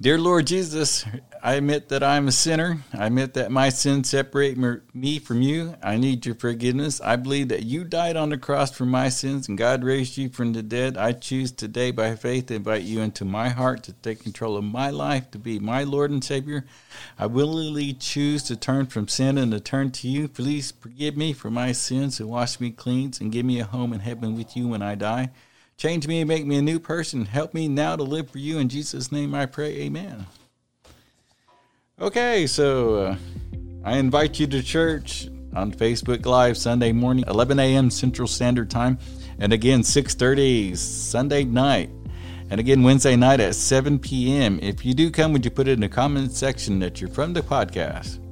Dear 0.00 0.18
Lord 0.18 0.48
Jesus, 0.48 1.06
I 1.40 1.54
admit 1.54 1.88
that 1.90 2.02
I'm 2.02 2.26
a 2.26 2.32
sinner. 2.32 2.78
I 2.92 3.06
admit 3.06 3.34
that 3.34 3.52
my 3.52 3.68
sins 3.68 4.10
separate 4.10 4.58
me 4.92 5.20
from 5.20 5.40
you. 5.40 5.76
I 5.84 5.98
need 5.98 6.26
your 6.26 6.34
forgiveness. 6.34 7.00
I 7.00 7.14
believe 7.14 7.48
that 7.48 7.62
you 7.62 7.84
died 7.84 8.16
on 8.16 8.30
the 8.30 8.36
cross 8.36 8.72
for 8.72 8.84
my 8.86 9.08
sins 9.08 9.48
and 9.48 9.56
God 9.56 9.84
raised 9.84 10.18
you 10.18 10.30
from 10.30 10.52
the 10.52 10.64
dead. 10.64 10.96
I 10.96 11.12
choose 11.12 11.52
today 11.52 11.92
by 11.92 12.16
faith 12.16 12.46
to 12.46 12.56
invite 12.56 12.82
you 12.82 13.02
into 13.02 13.24
my 13.24 13.50
heart 13.50 13.84
to 13.84 13.92
take 13.92 14.20
control 14.20 14.56
of 14.56 14.64
my 14.64 14.90
life, 14.90 15.30
to 15.30 15.38
be 15.38 15.60
my 15.60 15.84
Lord 15.84 16.10
and 16.10 16.24
Savior. 16.24 16.64
I 17.16 17.26
willingly 17.26 17.92
choose 17.92 18.42
to 18.44 18.56
turn 18.56 18.86
from 18.86 19.06
sin 19.06 19.38
and 19.38 19.52
to 19.52 19.60
turn 19.60 19.92
to 19.92 20.08
you. 20.08 20.26
Please 20.26 20.72
forgive 20.72 21.16
me 21.16 21.32
for 21.32 21.50
my 21.50 21.70
sins 21.70 22.18
and 22.18 22.28
wash 22.28 22.58
me 22.58 22.72
clean 22.72 23.12
and 23.20 23.30
give 23.30 23.46
me 23.46 23.60
a 23.60 23.64
home 23.64 23.92
in 23.92 24.00
heaven 24.00 24.34
with 24.36 24.56
you 24.56 24.66
when 24.66 24.82
I 24.82 24.96
die. 24.96 25.30
Change 25.76 26.06
me 26.06 26.20
and 26.20 26.28
make 26.28 26.46
me 26.46 26.56
a 26.56 26.62
new 26.62 26.78
person. 26.78 27.26
Help 27.26 27.54
me 27.54 27.68
now 27.68 27.96
to 27.96 28.02
live 28.02 28.30
for 28.30 28.38
you. 28.38 28.58
In 28.58 28.68
Jesus' 28.68 29.10
name 29.10 29.34
I 29.34 29.46
pray. 29.46 29.80
Amen. 29.82 30.26
Okay, 32.00 32.46
so 32.46 32.94
uh, 32.96 33.16
I 33.84 33.98
invite 33.98 34.40
you 34.40 34.46
to 34.48 34.62
church 34.62 35.28
on 35.54 35.72
Facebook 35.72 36.26
Live 36.26 36.56
Sunday 36.56 36.92
morning, 36.92 37.24
11 37.28 37.58
a.m. 37.60 37.90
Central 37.90 38.26
Standard 38.26 38.70
Time, 38.70 38.98
and 39.38 39.52
again 39.52 39.82
6:30 39.82 40.76
Sunday 40.76 41.44
night, 41.44 41.90
and 42.50 42.58
again 42.58 42.82
Wednesday 42.82 43.16
night 43.16 43.40
at 43.40 43.54
7 43.54 43.98
p.m. 43.98 44.58
If 44.62 44.84
you 44.84 44.94
do 44.94 45.10
come, 45.10 45.32
would 45.32 45.44
you 45.44 45.50
put 45.50 45.68
it 45.68 45.72
in 45.72 45.80
the 45.80 45.88
comment 45.88 46.32
section 46.32 46.78
that 46.80 47.00
you're 47.00 47.10
from 47.10 47.32
the 47.32 47.42
podcast? 47.42 48.23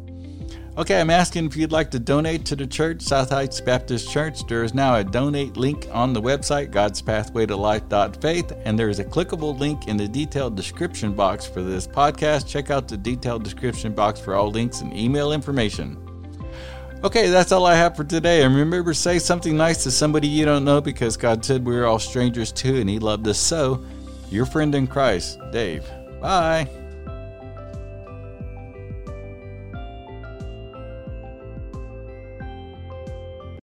Okay, 0.79 0.99
I'm 0.99 1.11
asking 1.11 1.45
if 1.45 1.55
you'd 1.55 1.71
like 1.71 1.91
to 1.91 1.99
donate 1.99 2.47
to 2.47 2.57
the 2.57 2.67
church, 2.67 3.03
South 3.03 3.29
Heights 3.29 3.61
Baptist 3.61 4.11
Church. 4.11 4.47
There 4.47 4.65
is 4.65 4.73
now 4.73 4.95
a 4.95 5.05
donate 5.05 5.59
link 5.59 5.87
on 5.93 6.15
the 6.15 6.23
website, 6.23 6.71
God's 6.71 7.03
Pathway 7.03 7.45
to 7.45 7.55
godspathwaytolife.faith, 7.57 8.53
and 8.65 8.79
there 8.79 8.89
is 8.89 8.99
a 8.99 9.05
clickable 9.05 9.59
link 9.59 9.87
in 9.87 9.99
the 9.99 10.09
detailed 10.09 10.57
description 10.57 11.13
box 11.13 11.45
for 11.45 11.61
this 11.61 11.87
podcast. 11.87 12.49
Check 12.49 12.71
out 12.71 12.89
the 12.89 12.97
detailed 12.97 13.45
description 13.45 13.93
box 13.93 14.19
for 14.19 14.35
all 14.35 14.51
links 14.51 14.81
and 14.81 14.97
email 14.97 15.33
information. 15.33 15.99
Okay, 17.05 17.29
that's 17.29 17.53
all 17.53 17.67
I 17.67 17.75
have 17.75 17.95
for 17.95 18.05
today. 18.05 18.43
And 18.43 18.57
remember, 18.57 18.95
say 18.95 19.19
something 19.19 19.55
nice 19.55 19.83
to 19.83 19.91
somebody 19.91 20.27
you 20.27 20.47
don't 20.47 20.65
know 20.65 20.81
because 20.81 21.19
God 21.19 21.45
said 21.45 21.67
we 21.67 21.77
are 21.77 21.85
all 21.85 21.99
strangers 21.99 22.51
too, 22.51 22.77
and 22.77 22.89
He 22.89 22.99
loved 22.99 23.29
us 23.29 23.39
so. 23.39 23.85
Your 24.31 24.47
friend 24.47 24.75
in 24.75 24.87
Christ, 24.87 25.39
Dave. 25.53 25.85
Bye. 26.19 26.82